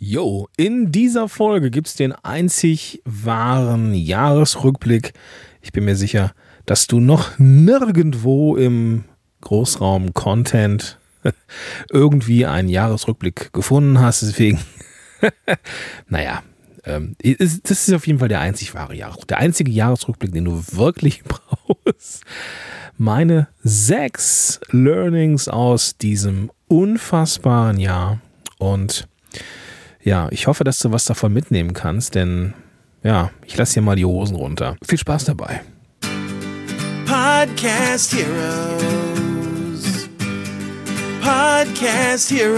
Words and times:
Jo, 0.00 0.48
in 0.56 0.92
dieser 0.92 1.28
Folge 1.28 1.72
gibt 1.72 1.88
es 1.88 1.96
den 1.96 2.12
einzig 2.12 3.02
wahren 3.04 3.94
Jahresrückblick. 3.94 5.12
Ich 5.60 5.72
bin 5.72 5.84
mir 5.84 5.96
sicher, 5.96 6.34
dass 6.66 6.86
du 6.86 7.00
noch 7.00 7.36
nirgendwo 7.38 8.56
im 8.56 9.04
Großraum 9.40 10.14
Content 10.14 10.98
irgendwie 11.90 12.46
einen 12.46 12.68
Jahresrückblick 12.68 13.52
gefunden 13.52 13.98
hast. 13.98 14.22
Deswegen, 14.22 14.60
naja, 16.08 16.44
ähm, 16.84 17.16
das 17.24 17.88
ist 17.88 17.92
auf 17.92 18.06
jeden 18.06 18.20
Fall 18.20 18.28
der 18.28 18.40
einzig 18.40 18.74
wahre 18.74 18.94
Jahresrückblick. 18.94 19.28
Der 19.28 19.38
einzige 19.38 19.72
Jahresrückblick, 19.72 20.32
den 20.32 20.44
du 20.44 20.62
wirklich 20.72 21.24
brauchst. 21.24 22.22
Meine 22.96 23.48
sechs 23.64 24.60
Learnings 24.70 25.48
aus 25.48 25.96
diesem 25.96 26.52
unfassbaren 26.68 27.80
Jahr 27.80 28.20
und 28.58 29.08
ja, 30.08 30.26
ich 30.30 30.46
hoffe, 30.46 30.64
dass 30.64 30.78
du 30.78 30.90
was 30.90 31.04
davon 31.04 31.34
mitnehmen 31.34 31.74
kannst, 31.74 32.14
denn 32.14 32.54
ja, 33.02 33.30
ich 33.44 33.58
lasse 33.58 33.74
hier 33.74 33.82
mal 33.82 33.94
die 33.94 34.06
Hosen 34.06 34.36
runter. 34.36 34.76
Viel 34.82 34.96
Spaß 34.98 35.26
dabei. 35.26 35.60
Podcast 37.04 38.14
Heroes. 38.14 40.08
Podcast 41.20 42.30
Heroes. 42.30 42.56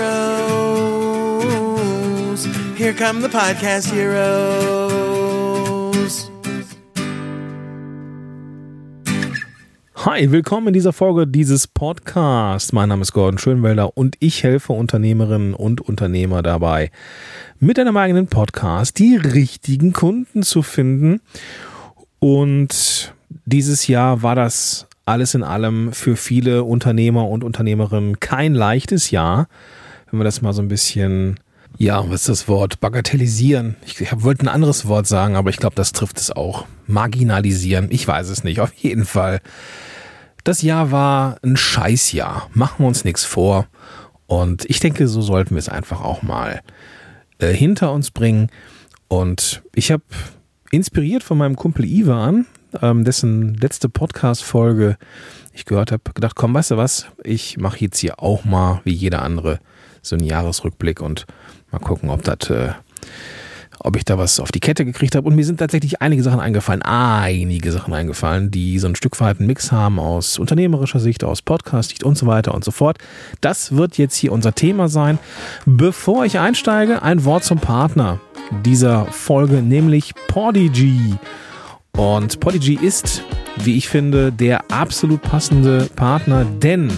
Here 2.76 2.94
come 2.94 3.20
the 3.20 3.28
Podcast 3.28 3.92
Heroes. 3.92 5.49
Hi, 10.06 10.32
willkommen 10.32 10.68
in 10.68 10.72
dieser 10.72 10.94
Folge 10.94 11.26
dieses 11.26 11.66
Podcasts. 11.66 12.72
Mein 12.72 12.88
Name 12.88 13.02
ist 13.02 13.12
Gordon 13.12 13.36
Schönwelder 13.36 13.98
und 13.98 14.16
ich 14.18 14.42
helfe 14.42 14.72
Unternehmerinnen 14.72 15.52
und 15.52 15.82
Unternehmer 15.82 16.42
dabei, 16.42 16.90
mit 17.58 17.78
einem 17.78 17.98
eigenen 17.98 18.26
Podcast 18.26 18.98
die 18.98 19.16
richtigen 19.16 19.92
Kunden 19.92 20.42
zu 20.42 20.62
finden. 20.62 21.20
Und 22.18 23.14
dieses 23.44 23.88
Jahr 23.88 24.22
war 24.22 24.34
das 24.34 24.86
alles 25.04 25.34
in 25.34 25.42
allem 25.42 25.92
für 25.92 26.16
viele 26.16 26.64
Unternehmer 26.64 27.28
und 27.28 27.44
Unternehmerinnen 27.44 28.20
kein 28.20 28.54
leichtes 28.54 29.10
Jahr. 29.10 29.48
Wenn 30.10 30.18
wir 30.18 30.24
das 30.24 30.40
mal 30.40 30.54
so 30.54 30.62
ein 30.62 30.68
bisschen 30.68 31.38
ja, 31.76 32.04
was 32.10 32.22
ist 32.22 32.28
das 32.28 32.48
Wort? 32.48 32.80
Bagatellisieren. 32.80 33.76
Ich, 33.86 34.00
ich 34.00 34.10
wollte 34.22 34.44
ein 34.44 34.48
anderes 34.48 34.86
Wort 34.86 35.06
sagen, 35.06 35.36
aber 35.36 35.50
ich 35.50 35.56
glaube, 35.56 35.76
das 35.76 35.92
trifft 35.92 36.18
es 36.18 36.30
auch. 36.30 36.66
Marginalisieren. 36.86 37.88
Ich 37.90 38.06
weiß 38.06 38.28
es 38.28 38.44
nicht. 38.44 38.60
Auf 38.60 38.72
jeden 38.74 39.04
Fall 39.04 39.40
das 40.50 40.62
Jahr 40.62 40.90
war 40.90 41.36
ein 41.44 41.56
Scheißjahr. 41.56 42.50
Machen 42.54 42.80
wir 42.80 42.88
uns 42.88 43.04
nichts 43.04 43.24
vor. 43.24 43.68
Und 44.26 44.64
ich 44.68 44.80
denke, 44.80 45.06
so 45.06 45.22
sollten 45.22 45.50
wir 45.50 45.60
es 45.60 45.68
einfach 45.68 46.00
auch 46.00 46.22
mal 46.22 46.60
äh, 47.38 47.52
hinter 47.52 47.92
uns 47.92 48.10
bringen. 48.10 48.50
Und 49.06 49.62
ich 49.76 49.92
habe 49.92 50.02
inspiriert 50.72 51.22
von 51.22 51.38
meinem 51.38 51.54
Kumpel 51.54 51.84
Ivan, 51.84 52.46
ähm, 52.82 53.04
dessen 53.04 53.54
letzte 53.54 53.88
Podcast-Folge 53.88 54.98
ich 55.52 55.66
gehört 55.66 55.92
habe, 55.92 56.02
gedacht, 56.14 56.34
komm, 56.34 56.52
weißt 56.52 56.72
du 56.72 56.76
was, 56.76 57.06
ich 57.22 57.56
mache 57.56 57.78
jetzt 57.78 57.98
hier 57.98 58.20
auch 58.20 58.44
mal, 58.44 58.80
wie 58.82 58.92
jeder 58.92 59.22
andere, 59.22 59.60
so 60.02 60.16
einen 60.16 60.24
Jahresrückblick 60.24 61.00
und 61.00 61.26
mal 61.70 61.78
gucken, 61.78 62.10
ob 62.10 62.24
das 62.24 62.50
äh, 62.50 62.72
ob 63.82 63.96
ich 63.96 64.04
da 64.04 64.18
was 64.18 64.40
auf 64.40 64.52
die 64.52 64.60
Kette 64.60 64.84
gekriegt 64.84 65.16
habe. 65.16 65.26
Und 65.26 65.34
mir 65.34 65.44
sind 65.44 65.58
tatsächlich 65.58 66.00
einige 66.02 66.22
Sachen 66.22 66.40
eingefallen, 66.40 66.82
einige 66.82 67.72
Sachen 67.72 67.94
eingefallen, 67.94 68.50
die 68.50 68.78
so 68.78 68.86
ein 68.86 68.94
Stück 68.94 69.18
weit 69.20 69.38
einen 69.38 69.46
Mix 69.46 69.72
haben 69.72 69.98
aus 69.98 70.38
unternehmerischer 70.38 71.00
Sicht, 71.00 71.24
aus 71.24 71.42
Podcast-Sicht 71.42 72.04
und 72.04 72.16
so 72.16 72.26
weiter 72.26 72.54
und 72.54 72.64
so 72.64 72.70
fort. 72.70 72.98
Das 73.40 73.76
wird 73.76 73.98
jetzt 73.98 74.16
hier 74.16 74.32
unser 74.32 74.54
Thema 74.54 74.88
sein. 74.88 75.18
Bevor 75.66 76.24
ich 76.24 76.38
einsteige, 76.38 77.02
ein 77.02 77.24
Wort 77.24 77.44
zum 77.44 77.58
Partner 77.58 78.20
dieser 78.64 79.06
Folge, 79.06 79.62
nämlich 79.62 80.14
Podigy. 80.28 81.14
Und 81.96 82.40
Podigy 82.40 82.74
ist, 82.74 83.24
wie 83.56 83.76
ich 83.76 83.88
finde, 83.88 84.32
der 84.32 84.70
absolut 84.70 85.22
passende 85.22 85.88
Partner, 85.96 86.44
denn 86.44 86.90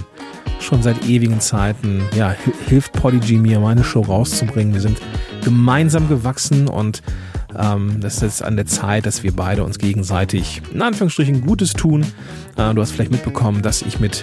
schon 0.62 0.82
seit 0.82 1.06
ewigen 1.08 1.40
Zeiten 1.40 2.02
ja, 2.14 2.34
hilft 2.68 2.92
Podigy 2.92 3.38
mir, 3.38 3.60
meine 3.60 3.84
Show 3.84 4.00
rauszubringen. 4.00 4.74
Wir 4.74 4.80
sind 4.80 4.98
gemeinsam 5.44 6.08
gewachsen 6.08 6.68
und 6.68 7.02
ähm, 7.58 8.00
das 8.00 8.22
ist 8.22 8.42
an 8.42 8.56
der 8.56 8.66
Zeit, 8.66 9.06
dass 9.06 9.22
wir 9.22 9.32
beide 9.34 9.64
uns 9.64 9.78
gegenseitig 9.78 10.62
in 10.72 10.82
Anführungsstrichen 10.82 11.42
Gutes 11.42 11.72
tun. 11.72 12.02
Äh, 12.56 12.74
du 12.74 12.80
hast 12.80 12.92
vielleicht 12.92 13.10
mitbekommen, 13.10 13.62
dass 13.62 13.82
ich 13.82 14.00
mit 14.00 14.22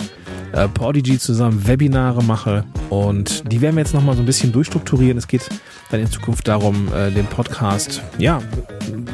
äh, 0.53 0.67
Podigy 0.67 1.19
zusammen 1.19 1.67
Webinare 1.67 2.23
mache 2.23 2.63
und 2.89 3.51
die 3.51 3.61
werden 3.61 3.75
wir 3.75 3.83
jetzt 3.83 3.93
nochmal 3.93 4.15
so 4.15 4.23
ein 4.23 4.25
bisschen 4.25 4.51
durchstrukturieren. 4.51 5.17
Es 5.17 5.27
geht 5.27 5.47
dann 5.91 5.99
in 5.99 6.09
Zukunft 6.09 6.47
darum, 6.47 6.91
äh, 6.93 7.11
den 7.11 7.25
Podcast 7.25 8.01
ja, 8.17 8.41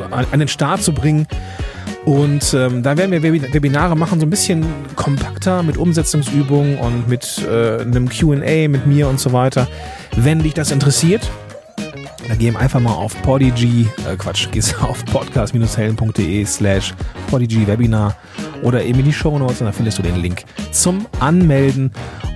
an 0.10 0.40
den 0.40 0.48
Start 0.48 0.82
zu 0.82 0.94
bringen. 0.94 1.28
Und 2.06 2.54
ähm, 2.54 2.84
da 2.84 2.96
werden 2.98 3.12
wir 3.12 3.24
Webinare 3.24 3.98
machen, 3.98 4.20
so 4.20 4.28
ein 4.28 4.30
bisschen 4.30 4.64
kompakter 4.96 5.64
mit 5.64 5.76
Umsetzungsübungen 5.76 6.78
und 6.78 7.10
mit 7.10 7.44
äh, 7.50 7.82
einem 7.82 8.08
QA 8.10 8.68
mit 8.68 8.86
mir 8.86 9.10
und 9.10 9.20
so 9.20 9.34
weiter. 9.34 9.68
Wenn 10.16 10.44
dich 10.44 10.54
das 10.54 10.70
interessiert, 10.70 11.28
dann 12.28 12.38
geh 12.38 12.56
einfach 12.56 12.80
mal 12.80 12.94
auf 12.94 13.20
Podigy, 13.24 13.88
äh 14.08 14.16
Quatsch, 14.18 14.48
gehst 14.52 14.80
auf 14.84 15.04
podcast-helden.de 15.06 16.46
slash 16.46 16.94
Podigy 17.28 17.66
Webinar 17.66 18.16
oder 18.62 18.84
eben 18.84 19.00
in 19.00 19.06
die 19.06 19.14
Show 19.14 19.38
Notes 19.40 19.62
und 19.62 19.66
da 19.66 19.72
findest 19.72 19.98
du 19.98 20.04
den 20.04 20.18
Link 20.18 20.44
zum 20.72 21.08
Anmelden 21.20 21.92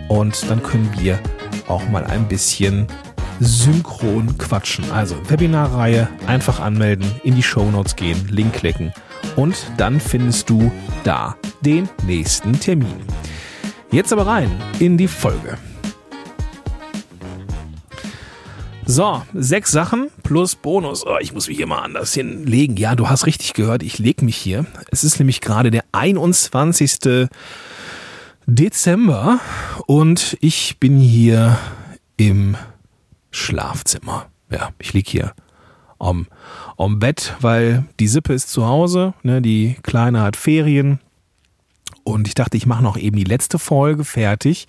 und 0.08 0.50
dann 0.50 0.64
können 0.64 0.90
wir 0.98 1.20
auch 1.68 1.88
mal 1.90 2.04
ein 2.06 2.28
bisschen 2.28 2.88
synchron 3.40 4.36
quatschen. 4.40 4.92
Also 4.92 5.16
Webinarreihe, 5.30 6.08
einfach 6.26 6.60
anmelden, 6.60 7.06
in 7.24 7.36
die 7.36 7.44
Show 7.44 7.70
Notes 7.70 7.96
gehen, 7.96 8.28
Link 8.32 8.54
klicken 8.54 8.92
und 9.36 9.56
dann 9.78 10.00
findest 10.00 10.50
du 10.50 10.72
da 11.04 11.36
den 11.62 11.90
nächsten 12.06 12.60
Termin. 12.60 13.04
Jetzt 13.92 14.14
aber 14.14 14.28
rein 14.28 14.52
in 14.80 14.98
die 14.98 15.08
Folge. 15.08 15.58
So, 18.86 19.22
sechs 19.36 19.72
Sachen 19.72 20.10
plus 20.24 20.56
Bonus. 20.56 21.06
Oh, 21.06 21.18
ich 21.20 21.32
muss 21.32 21.48
mich 21.48 21.58
hier 21.58 21.68
mal 21.68 21.84
anders 21.84 22.14
hinlegen. 22.14 22.76
Ja, 22.76 22.96
du 22.96 23.08
hast 23.08 23.28
richtig 23.28 23.54
gehört, 23.54 23.84
ich 23.84 24.00
lege 24.00 24.26
mich 24.26 24.36
hier. 24.36 24.66
Es 24.90 25.04
ist 25.04 25.20
nämlich 25.20 25.42
gerade 25.42 25.70
der 25.70 25.84
21. 25.92 27.30
Dezember 28.48 29.40
und 29.86 30.38
ich 30.42 30.80
bin 30.80 30.98
hier 31.00 31.60
im 32.18 32.58
Schlafzimmer. 33.30 34.26
Ja, 34.52 34.70
ich 34.80 34.94
liege 34.94 35.12
hier 35.12 35.34
am, 36.00 36.28
am 36.78 37.00
Bett, 37.00 37.36
weil 37.42 37.86
die 38.00 38.08
Sippe 38.08 38.34
ist 38.34 38.50
zu 38.50 38.66
Hause, 38.66 39.14
ne, 39.24 39.42
die 39.42 39.76
Kleine 39.84 40.22
hat 40.22 40.36
Ferien 40.36 41.00
und 42.04 42.28
ich 42.28 42.34
dachte, 42.34 42.58
ich 42.58 42.66
mache 42.66 42.84
noch 42.84 42.98
eben 42.98 43.18
die 43.18 43.24
letzte 43.24 43.60
Folge 43.60 44.04
fertig 44.04 44.68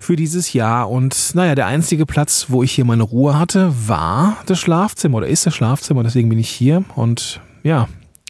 für 0.00 0.16
dieses 0.16 0.52
Jahr. 0.52 0.90
Und 0.90 1.34
naja, 1.34 1.54
der 1.54 1.66
einzige 1.66 2.06
Platz, 2.06 2.46
wo 2.48 2.62
ich 2.62 2.72
hier 2.72 2.84
meine 2.84 3.02
Ruhe 3.02 3.38
hatte, 3.38 3.74
war 3.86 4.36
das 4.46 4.58
Schlafzimmer 4.58 5.18
oder 5.18 5.26
ist 5.26 5.46
das 5.46 5.54
Schlafzimmer. 5.54 6.02
Deswegen 6.04 6.28
bin 6.28 6.38
ich 6.38 6.50
hier 6.50 6.84
und 6.94 7.40
ja, 7.62 7.88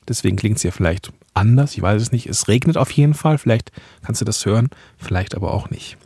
deswegen 0.09 0.37
klingt 0.37 0.57
es 0.57 0.63
ja 0.63 0.71
vielleicht 0.71 1.13
anders. 1.35 1.75
Ich 1.75 1.83
weiß 1.83 2.01
es 2.01 2.13
nicht. 2.13 2.27
Es 2.27 2.49
regnet 2.49 2.77
auf 2.77 2.91
jeden 2.91 3.15
Fall. 3.15 3.39
Vielleicht 3.39 3.73
kannst 4.03 4.21
du 4.21 4.25
das 4.25 4.45
hören, 4.47 4.71
vielleicht 4.97 5.35
aber 5.35 5.53
auch 5.53 5.71
nicht. 5.71 5.97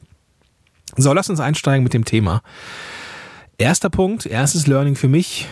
So, 0.97 1.13
lass 1.13 1.31
uns 1.31 1.41
einsteigen 1.41 1.85
mit 1.85 1.95
dem 1.95 2.05
Thema. 2.05 2.43
Erster 3.57 3.91
Punkt, 3.91 4.27
erstes 4.27 4.67
Learning 4.67 4.97
für 4.97 5.09
mich. 5.09 5.47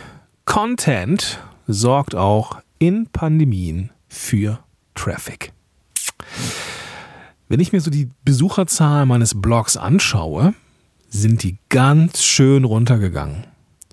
Content 0.50 1.38
sorgt 1.68 2.16
auch 2.16 2.60
in 2.80 3.06
Pandemien 3.06 3.90
für 4.08 4.58
Traffic. 4.96 5.52
Wenn 7.48 7.60
ich 7.60 7.72
mir 7.72 7.80
so 7.80 7.88
die 7.88 8.08
Besucherzahl 8.24 9.06
meines 9.06 9.40
Blogs 9.40 9.76
anschaue, 9.76 10.54
sind 11.08 11.44
die 11.44 11.56
ganz 11.68 12.24
schön 12.24 12.64
runtergegangen. 12.64 13.46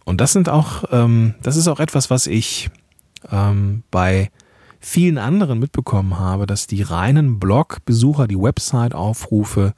Und 0.03 0.19
das 0.19 0.33
sind 0.33 0.49
auch, 0.49 0.85
ähm, 0.91 1.35
das 1.43 1.57
ist 1.57 1.67
auch 1.67 1.79
etwas, 1.79 2.09
was 2.09 2.25
ich 2.25 2.71
ähm, 3.31 3.83
bei 3.91 4.31
vielen 4.79 5.19
anderen 5.19 5.59
mitbekommen 5.59 6.17
habe, 6.17 6.47
dass 6.47 6.65
die 6.65 6.81
reinen 6.81 7.37
Blog-Besucher, 7.37 8.27
die 8.27 8.41
Website-Aufrufe 8.41 9.75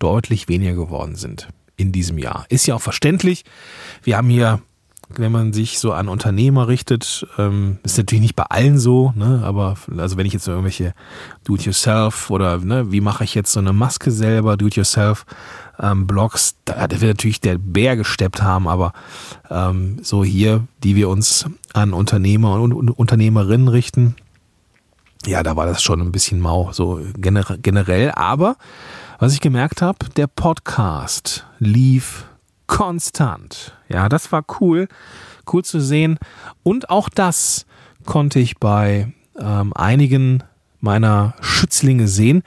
deutlich 0.00 0.48
weniger 0.48 0.74
geworden 0.74 1.14
sind 1.14 1.46
in 1.76 1.92
diesem 1.92 2.18
Jahr. 2.18 2.44
Ist 2.48 2.66
ja 2.66 2.74
auch 2.74 2.82
verständlich. 2.82 3.44
Wir 4.02 4.16
haben 4.16 4.30
hier 4.30 4.60
wenn 5.08 5.32
man 5.32 5.52
sich 5.52 5.78
so 5.78 5.92
an 5.92 6.08
Unternehmer 6.08 6.68
richtet, 6.68 7.26
ähm, 7.38 7.78
ist 7.82 7.96
natürlich 7.96 8.20
nicht 8.20 8.36
bei 8.36 8.44
allen 8.44 8.78
so, 8.78 9.12
ne? 9.16 9.42
aber 9.42 9.76
also 9.96 10.16
wenn 10.16 10.26
ich 10.26 10.32
jetzt 10.32 10.46
irgendwelche 10.46 10.92
Do-it-yourself 11.44 12.30
oder 12.30 12.58
ne, 12.58 12.92
wie 12.92 13.00
mache 13.00 13.24
ich 13.24 13.34
jetzt 13.34 13.52
so 13.52 13.60
eine 13.60 13.72
Maske 13.72 14.10
selber, 14.10 14.56
Do-it-yourself 14.56 15.24
ähm, 15.80 16.06
Blogs, 16.06 16.56
da, 16.64 16.86
da 16.86 17.00
wird 17.00 17.16
natürlich 17.16 17.40
der 17.40 17.56
Bär 17.56 17.96
gesteppt 17.96 18.42
haben, 18.42 18.68
aber 18.68 18.92
ähm, 19.50 19.98
so 20.02 20.24
hier, 20.24 20.66
die 20.84 20.94
wir 20.94 21.08
uns 21.08 21.46
an 21.72 21.94
Unternehmer 21.94 22.60
und, 22.60 22.74
und 22.74 22.90
Unternehmerinnen 22.90 23.68
richten, 23.68 24.14
ja, 25.26 25.42
da 25.42 25.56
war 25.56 25.66
das 25.66 25.82
schon 25.82 26.00
ein 26.00 26.12
bisschen 26.12 26.38
mau, 26.38 26.72
so 26.72 27.00
generell, 27.16 28.12
aber 28.12 28.56
was 29.18 29.32
ich 29.32 29.40
gemerkt 29.40 29.82
habe, 29.82 29.98
der 30.16 30.28
Podcast 30.28 31.44
lief 31.58 32.27
konstant. 32.68 33.76
Ja, 33.88 34.08
das 34.08 34.30
war 34.30 34.44
cool, 34.60 34.86
cool 35.52 35.64
zu 35.64 35.80
sehen. 35.80 36.18
Und 36.62 36.90
auch 36.90 37.08
das 37.08 37.66
konnte 38.04 38.38
ich 38.38 38.58
bei 38.58 39.12
ähm, 39.38 39.72
einigen 39.74 40.44
meiner 40.80 41.34
Schützlinge 41.40 42.06
sehen. 42.06 42.44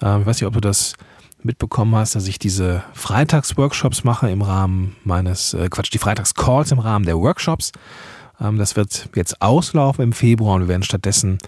Ähm, 0.00 0.22
ich 0.22 0.26
weiß 0.26 0.40
nicht, 0.40 0.48
ob 0.48 0.54
du 0.54 0.60
das 0.60 0.94
mitbekommen 1.42 1.94
hast, 1.94 2.14
dass 2.14 2.26
ich 2.26 2.38
diese 2.38 2.82
Freitagsworkshops 2.94 4.02
mache 4.02 4.30
im 4.30 4.40
Rahmen 4.40 4.96
meines, 5.04 5.52
äh, 5.52 5.68
Quatsch, 5.68 5.92
die 5.92 5.98
Freitagscalls 5.98 6.72
im 6.72 6.78
Rahmen 6.78 7.04
der 7.04 7.18
Workshops. 7.18 7.72
Ähm, 8.40 8.58
das 8.58 8.76
wird 8.76 9.10
jetzt 9.14 9.42
auslaufen 9.42 10.02
im 10.02 10.12
Februar 10.12 10.54
und 10.54 10.62
wir 10.62 10.68
werden 10.68 10.82
stattdessen 10.82 11.38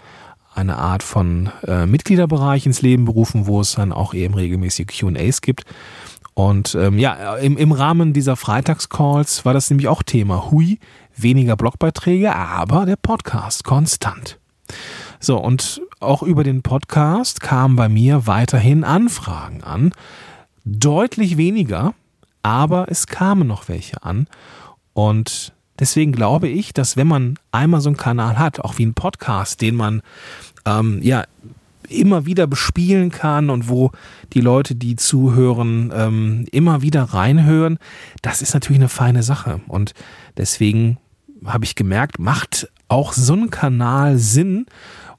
eine 0.53 0.77
Art 0.77 1.03
von 1.03 1.51
äh, 1.67 1.85
Mitgliederbereich 1.85 2.65
ins 2.65 2.81
Leben 2.81 3.05
berufen, 3.05 3.45
wo 3.45 3.61
es 3.61 3.73
dann 3.73 3.93
auch 3.93 4.13
eben 4.13 4.33
regelmäßig 4.33 4.87
QAs 4.87 5.41
gibt. 5.41 5.65
Und 6.37 6.75
ähm, 6.75 6.99
ja, 6.99 7.35
im, 7.37 7.57
im 7.57 7.71
Rahmen 7.71 8.13
dieser 8.13 8.35
Freitagscalls 8.35 9.43
war 9.43 9.55
das 9.55 9.71
nämlich 9.71 9.87
auch 9.87 10.03
Thema. 10.03 10.51
Hui, 10.51 10.77
weniger 11.15 11.55
Blogbeiträge, 11.55 12.35
aber 12.35 12.85
der 12.85 12.95
Podcast 12.95 13.63
konstant. 13.63 14.37
So, 15.19 15.39
und 15.39 15.81
auch 15.99 16.21
über 16.21 16.43
den 16.43 16.61
Podcast 16.61 17.41
kamen 17.41 17.75
bei 17.75 17.89
mir 17.89 18.27
weiterhin 18.27 18.83
Anfragen 18.83 19.63
an. 19.63 19.93
Deutlich 20.63 21.37
weniger, 21.37 21.95
aber 22.43 22.85
es 22.91 23.07
kamen 23.07 23.47
noch 23.47 23.67
welche 23.67 24.03
an. 24.03 24.27
Und 24.93 25.53
deswegen 25.79 26.11
glaube 26.11 26.49
ich, 26.49 26.71
dass 26.71 26.95
wenn 26.97 27.07
man 27.07 27.39
einmal 27.49 27.81
so 27.81 27.89
einen 27.89 27.97
Kanal 27.97 28.37
hat, 28.37 28.59
auch 28.59 28.77
wie 28.77 28.85
ein 28.85 28.93
Podcast, 28.93 29.59
den 29.61 29.75
man 29.75 30.03
ähm, 30.67 30.99
ja 31.01 31.23
immer 31.89 32.25
wieder 32.25 32.47
bespielen 32.47 33.11
kann 33.11 33.49
und 33.49 33.69
wo 33.69 33.91
die 34.33 34.41
Leute, 34.41 34.75
die 34.75 34.95
zuhören, 34.95 35.91
ähm, 35.95 36.45
immer 36.51 36.81
wieder 36.81 37.03
reinhören, 37.03 37.77
das 38.21 38.41
ist 38.41 38.53
natürlich 38.53 38.79
eine 38.79 38.89
feine 38.89 39.23
Sache. 39.23 39.61
Und 39.67 39.93
deswegen 40.37 40.97
habe 41.45 41.65
ich 41.65 41.75
gemerkt, 41.75 42.19
macht 42.19 42.69
auch 42.87 43.13
so 43.13 43.33
ein 43.33 43.49
Kanal 43.49 44.17
Sinn, 44.17 44.65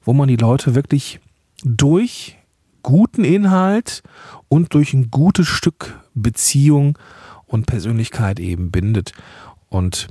wo 0.03 0.13
man 0.13 0.27
die 0.27 0.35
Leute 0.35 0.75
wirklich 0.75 1.19
durch 1.63 2.37
guten 2.83 3.23
Inhalt 3.23 4.03
und 4.47 4.73
durch 4.73 4.93
ein 4.93 5.11
gutes 5.11 5.47
Stück 5.47 5.99
Beziehung 6.13 6.97
und 7.45 7.65
Persönlichkeit 7.65 8.39
eben 8.39 8.71
bindet. 8.71 9.11
Und 9.69 10.07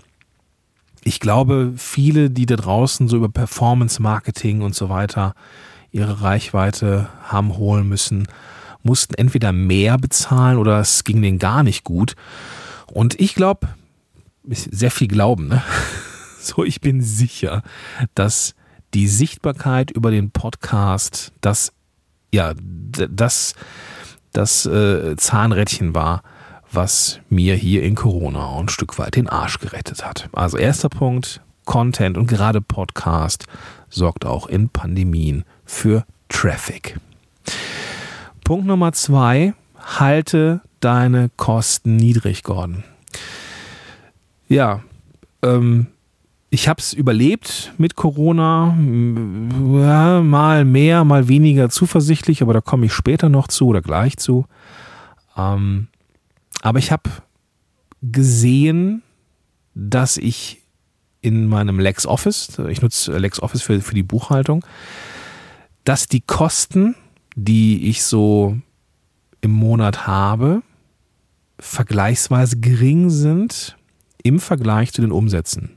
ich 1.05 1.21
glaube, 1.21 1.73
viele, 1.77 2.31
die 2.31 2.47
da 2.47 2.57
draußen 2.57 3.09
so 3.09 3.17
über 3.17 3.29
Performance 3.29 4.03
Marketing 4.03 4.63
und 4.63 4.75
so 4.75 4.89
weiter 4.89 5.35
ihre 5.91 6.23
Reichweite 6.23 7.09
haben 7.23 7.57
holen 7.57 7.89
müssen, 7.89 8.29
mussten 8.83 9.15
entweder 9.15 9.53
mehr 9.53 9.99
bezahlen 9.99 10.59
oder 10.59 10.81
es 10.81 11.05
ging 11.05 11.21
denen 11.23 11.39
gar 11.39 11.63
nicht 11.63 11.85
gut. 11.85 12.15
Und 12.87 13.21
ich 13.21 13.35
glaube, 13.35 13.69
sehr 14.45 14.91
viel 14.91 15.09
Glauben, 15.09 15.49
ne? 15.49 15.63
So, 16.41 16.65
ich 16.65 16.81
bin 16.81 17.03
sicher, 17.03 17.63
dass 18.15 18.55
die 18.95 19.09
Sichtbarkeit 19.09 19.91
über 19.91 20.11
den 20.11 20.31
Podcast 20.31 21.33
das, 21.41 21.73
ja, 22.33 22.55
das, 22.57 23.55
das 24.33 24.65
äh, 24.65 25.17
Zahnrädchen 25.17 25.95
war, 25.95 26.23
was 26.71 27.21
mir 27.29 27.55
hier 27.55 27.83
in 27.83 27.97
Corona 27.97 28.57
ein 28.59 28.69
Stück 28.69 28.99
weit 28.99 29.17
den 29.17 29.29
Arsch 29.29 29.59
gerettet 29.59 30.07
hat. 30.07 30.29
Also 30.33 30.57
erster 30.57 30.89
Punkt, 30.89 31.43
Content 31.65 32.17
und 32.17 32.27
gerade 32.29 32.61
Podcast 32.61 33.45
sorgt 33.91 34.25
auch 34.25 34.47
in 34.47 34.69
Pandemien 34.69 35.45
für 35.69 36.05
Traffic. 36.29 36.99
Punkt 38.43 38.67
Nummer 38.67 38.93
zwei, 38.93 39.55
halte 39.79 40.63
deine 40.81 41.31
Kosten 41.37 41.97
niedrig, 41.97 42.43
Gordon. 42.43 42.83
Ja, 44.49 44.83
ähm, 45.43 45.89
ich 46.51 46.67
habe 46.69 46.81
es 46.81 46.95
überlebt 46.95 47.75
mit 47.77 47.95
Corona. 47.95 48.77
Ja, 48.79 50.23
mal 50.23 50.65
mehr, 50.65 51.05
mal 51.05 51.29
weniger 51.29 51.69
zuversichtlich, 51.69 52.41
aber 52.41 52.55
da 52.55 52.63
komme 52.63 52.87
ich 52.87 52.93
später 52.95 53.29
noch 53.29 53.49
zu 53.49 53.67
oder 53.67 53.83
gleich 53.83 54.17
zu. 54.17 54.47
Ähm, 55.37 55.89
aber 56.63 56.79
ich 56.79 56.91
habe 56.91 57.11
gesehen, 58.01 59.03
dass 59.75 60.17
ich 60.17 60.63
in 61.21 61.47
meinem 61.47 61.79
LexOffice, 61.79 62.59
ich 62.71 62.81
nutze 62.81 63.19
LexOffice 63.19 63.61
für, 63.61 63.81
für 63.83 63.95
die 63.95 64.03
Buchhaltung, 64.03 64.65
dass 65.85 66.07
die 66.07 66.21
Kosten, 66.21 66.95
die 67.35 67.89
ich 67.89 68.03
so 68.03 68.57
im 69.41 69.53
Monat 69.53 70.07
habe, 70.07 70.63
vergleichsweise 71.59 72.59
gering 72.59 73.11
sind 73.11 73.77
im 74.23 74.41
Vergleich 74.41 74.93
zu 74.93 75.01
den 75.01 75.13
Umsätzen. 75.13 75.77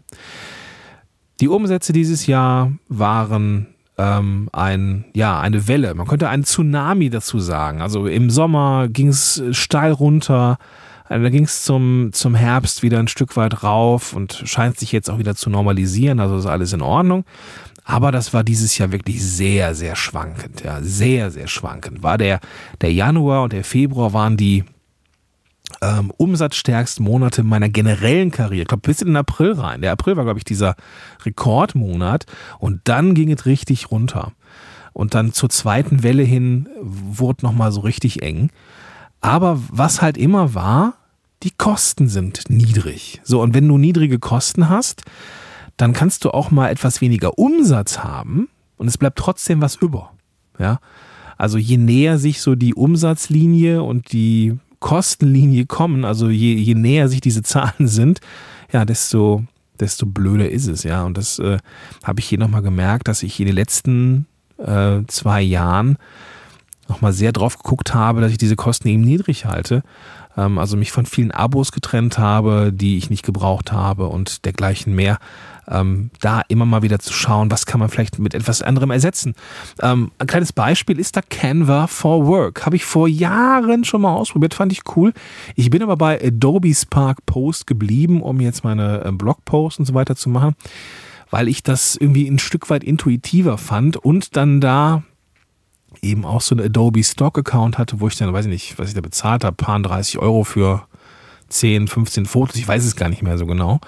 Die 1.39 1.47
Umsätze 1.47 1.93
dieses 1.93 2.27
Jahr 2.27 2.71
waren 2.87 3.67
ähm, 3.97 4.49
ein, 4.51 5.05
ja, 5.13 5.39
eine 5.39 5.67
Welle. 5.67 5.93
Man 5.95 6.07
könnte 6.07 6.29
ein 6.29 6.43
Tsunami 6.43 7.09
dazu 7.09 7.39
sagen. 7.39 7.81
Also 7.81 8.07
im 8.07 8.29
Sommer 8.29 8.87
ging 8.89 9.07
es 9.07 9.41
steil 9.51 9.91
runter. 9.91 10.57
Also 11.05 11.23
da 11.23 11.29
ging 11.29 11.43
es 11.43 11.63
zum, 11.63 12.09
zum 12.13 12.35
Herbst 12.35 12.83
wieder 12.83 12.99
ein 12.99 13.07
Stück 13.07 13.35
weit 13.35 13.63
rauf 13.63 14.13
und 14.13 14.43
scheint 14.45 14.77
sich 14.77 14.91
jetzt 14.91 15.09
auch 15.09 15.17
wieder 15.17 15.35
zu 15.35 15.49
normalisieren. 15.49 16.19
Also 16.19 16.37
ist 16.37 16.45
alles 16.45 16.73
in 16.73 16.81
Ordnung. 16.81 17.25
Aber 17.91 18.13
das 18.13 18.33
war 18.33 18.45
dieses 18.45 18.77
Jahr 18.77 18.93
wirklich 18.93 19.21
sehr, 19.21 19.75
sehr 19.75 19.97
schwankend. 19.97 20.63
Ja, 20.63 20.81
sehr, 20.81 21.29
sehr 21.29 21.47
schwankend. 21.47 22.01
War 22.01 22.17
der, 22.17 22.39
der 22.79 22.93
Januar 22.93 23.43
und 23.43 23.51
der 23.51 23.65
Februar 23.65 24.13
waren 24.13 24.37
die 24.37 24.63
ähm, 25.81 26.09
umsatzstärksten 26.15 27.03
Monate 27.03 27.43
meiner 27.43 27.67
generellen 27.67 28.31
Karriere. 28.31 28.61
Ich 28.61 28.67
glaube, 28.69 28.87
bis 28.87 29.01
in 29.01 29.07
den 29.07 29.17
April 29.17 29.51
rein. 29.51 29.81
Der 29.81 29.91
April 29.91 30.15
war, 30.15 30.23
glaube 30.23 30.39
ich, 30.39 30.45
dieser 30.45 30.77
Rekordmonat. 31.25 32.27
Und 32.59 32.79
dann 32.85 33.13
ging 33.13 33.29
es 33.29 33.45
richtig 33.45 33.91
runter. 33.91 34.31
Und 34.93 35.13
dann 35.13 35.33
zur 35.33 35.49
zweiten 35.49 36.01
Welle 36.01 36.23
hin 36.23 36.69
wurde 36.79 37.45
nochmal 37.45 37.73
so 37.73 37.81
richtig 37.81 38.21
eng. 38.21 38.51
Aber 39.19 39.61
was 39.69 40.01
halt 40.01 40.17
immer 40.17 40.53
war, 40.53 40.93
die 41.43 41.51
Kosten 41.51 42.07
sind 42.07 42.43
niedrig. 42.47 43.19
So, 43.25 43.41
und 43.41 43.53
wenn 43.53 43.67
du 43.67 43.77
niedrige 43.77 44.17
Kosten 44.17 44.69
hast, 44.69 45.03
dann 45.81 45.93
kannst 45.93 46.25
du 46.25 46.31
auch 46.31 46.51
mal 46.51 46.69
etwas 46.69 47.01
weniger 47.01 47.37
Umsatz 47.37 47.99
haben 47.99 48.47
und 48.77 48.87
es 48.87 48.97
bleibt 48.97 49.17
trotzdem 49.17 49.61
was 49.61 49.75
über. 49.75 50.11
Ja. 50.59 50.79
Also 51.37 51.57
je 51.57 51.77
näher 51.77 52.19
sich 52.19 52.41
so 52.41 52.53
die 52.55 52.75
Umsatzlinie 52.75 53.81
und 53.81 54.11
die 54.11 54.57
Kostenlinie 54.79 55.65
kommen, 55.65 56.05
also 56.05 56.29
je, 56.29 56.53
je 56.53 56.75
näher 56.75 57.09
sich 57.09 57.21
diese 57.21 57.41
Zahlen 57.43 57.87
sind, 57.87 58.19
ja, 58.71 58.85
desto, 58.85 59.43
desto 59.79 60.05
blöder 60.05 60.49
ist 60.49 60.67
es, 60.67 60.83
ja. 60.83 61.03
Und 61.03 61.17
das 61.17 61.39
äh, 61.39 61.57
habe 62.03 62.19
ich 62.19 62.27
hier 62.27 62.37
nochmal 62.37 62.61
gemerkt, 62.61 63.07
dass 63.07 63.23
ich 63.23 63.39
in 63.39 63.47
den 63.47 63.55
letzten 63.55 64.27
äh, 64.59 65.01
zwei 65.07 65.41
Jahren 65.41 65.97
nochmal 66.87 67.13
sehr 67.13 67.31
drauf 67.31 67.57
geguckt 67.57 67.93
habe, 67.93 68.21
dass 68.21 68.31
ich 68.31 68.37
diese 68.37 68.55
Kosten 68.55 68.87
eben 68.87 69.01
niedrig 69.01 69.45
halte. 69.45 69.81
Ähm, 70.37 70.57
also 70.57 70.77
mich 70.77 70.91
von 70.91 71.05
vielen 71.05 71.31
Abos 71.31 71.71
getrennt 71.71 72.17
habe, 72.17 72.71
die 72.73 72.97
ich 72.97 73.09
nicht 73.09 73.23
gebraucht 73.23 73.71
habe 73.71 74.07
und 74.07 74.45
dergleichen 74.45 74.93
mehr 74.93 75.17
ähm, 75.71 76.11
da 76.19 76.41
immer 76.47 76.65
mal 76.65 76.81
wieder 76.81 76.99
zu 76.99 77.13
schauen, 77.13 77.49
was 77.49 77.65
kann 77.65 77.79
man 77.79 77.89
vielleicht 77.89 78.19
mit 78.19 78.33
etwas 78.33 78.61
anderem 78.61 78.91
ersetzen. 78.91 79.35
Ähm, 79.81 80.11
ein 80.19 80.27
kleines 80.27 80.53
Beispiel 80.53 80.99
ist 80.99 81.15
da 81.15 81.21
Canva 81.21 81.87
for 81.87 82.27
Work. 82.27 82.65
Habe 82.65 82.75
ich 82.75 82.85
vor 82.85 83.07
Jahren 83.07 83.85
schon 83.85 84.01
mal 84.01 84.13
ausprobiert, 84.13 84.53
fand 84.53 84.71
ich 84.71 84.81
cool. 84.95 85.13
Ich 85.55 85.69
bin 85.69 85.81
aber 85.81 85.95
bei 85.95 86.21
Adobe 86.21 86.73
Spark 86.73 87.25
Post 87.25 87.67
geblieben, 87.67 88.21
um 88.21 88.41
jetzt 88.41 88.63
meine 88.63 89.03
äh, 89.05 89.11
Blogposts 89.11 89.79
und 89.79 89.85
so 89.85 89.93
weiter 89.93 90.15
zu 90.15 90.29
machen, 90.29 90.55
weil 91.29 91.47
ich 91.47 91.63
das 91.63 91.95
irgendwie 91.95 92.27
ein 92.27 92.39
Stück 92.39 92.69
weit 92.69 92.83
intuitiver 92.83 93.57
fand 93.57 93.97
und 93.97 94.35
dann 94.35 94.61
da 94.61 95.03
eben 96.01 96.25
auch 96.25 96.41
so 96.41 96.55
ein 96.55 96.61
Adobe 96.61 97.03
Stock 97.03 97.37
Account 97.37 97.77
hatte, 97.77 97.99
wo 97.99 98.07
ich 98.07 98.17
dann, 98.17 98.33
weiß 98.33 98.45
ich 98.45 98.51
nicht, 98.51 98.79
was 98.79 98.89
ich 98.89 98.95
da 98.95 99.01
bezahlt 99.01 99.43
habe, 99.43 99.55
paar 99.55 99.79
30 99.79 100.19
Euro 100.19 100.43
für 100.43 100.83
10, 101.49 101.87
15 101.87 102.25
Fotos, 102.25 102.55
ich 102.55 102.67
weiß 102.67 102.85
es 102.85 102.95
gar 102.95 103.09
nicht 103.09 103.21
mehr 103.21 103.37
so 103.37 103.45
genau. 103.45 103.79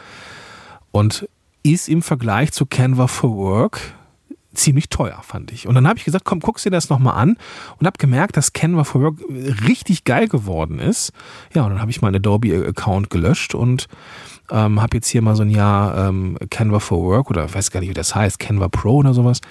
Und 0.91 1.27
ist 1.63 1.89
im 1.89 2.01
Vergleich 2.01 2.51
zu 2.51 2.65
Canva 2.65 3.07
for 3.07 3.35
Work 3.35 3.95
ziemlich 4.53 4.89
teuer, 4.89 5.19
fand 5.23 5.51
ich. 5.51 5.67
Und 5.67 5.75
dann 5.75 5.87
habe 5.87 5.97
ich 5.97 6.05
gesagt, 6.05 6.25
komm, 6.25 6.39
guckst 6.39 6.65
dir 6.65 6.69
das 6.69 6.89
nochmal 6.89 7.17
an 7.17 7.37
und 7.79 7.87
habe 7.87 7.97
gemerkt, 7.97 8.37
dass 8.37 8.53
Canva 8.53 8.83
for 8.83 9.01
Work 9.01 9.15
richtig 9.67 10.03
geil 10.03 10.27
geworden 10.27 10.79
ist. 10.79 11.11
Ja, 11.53 11.63
und 11.63 11.71
dann 11.71 11.81
habe 11.81 11.91
ich 11.91 12.01
meinen 12.01 12.15
Adobe-Account 12.15 13.09
gelöscht 13.09 13.55
und 13.55 13.87
ähm, 14.51 14.81
habe 14.81 14.97
jetzt 14.97 15.07
hier 15.07 15.21
mal 15.21 15.35
so 15.35 15.43
ein 15.43 15.49
Jahr 15.49 16.09
ähm, 16.09 16.37
Canva 16.49 16.79
for 16.79 17.01
Work 17.03 17.29
oder 17.29 17.51
weiß 17.51 17.71
gar 17.71 17.79
nicht, 17.79 17.89
wie 17.89 17.95
das 17.95 18.13
heißt, 18.13 18.39
Canva 18.39 18.67
Pro 18.67 18.97
oder 18.97 19.13
sowas 19.13 19.41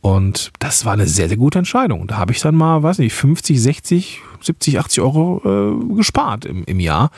Und 0.00 0.52
das 0.60 0.84
war 0.84 0.92
eine 0.92 1.06
sehr, 1.06 1.28
sehr 1.28 1.36
gute 1.36 1.58
Entscheidung. 1.58 2.06
Da 2.06 2.16
habe 2.16 2.32
ich 2.32 2.40
dann 2.40 2.54
mal, 2.54 2.82
weiß 2.82 2.98
nicht, 2.98 3.14
50, 3.14 3.60
60, 3.60 4.20
70, 4.46 4.78
80 4.78 5.00
Euro 5.02 5.42
äh, 5.44 5.94
gespart 5.96 6.44
im, 6.44 6.64
im 6.64 6.80
Jahr. 6.80 7.10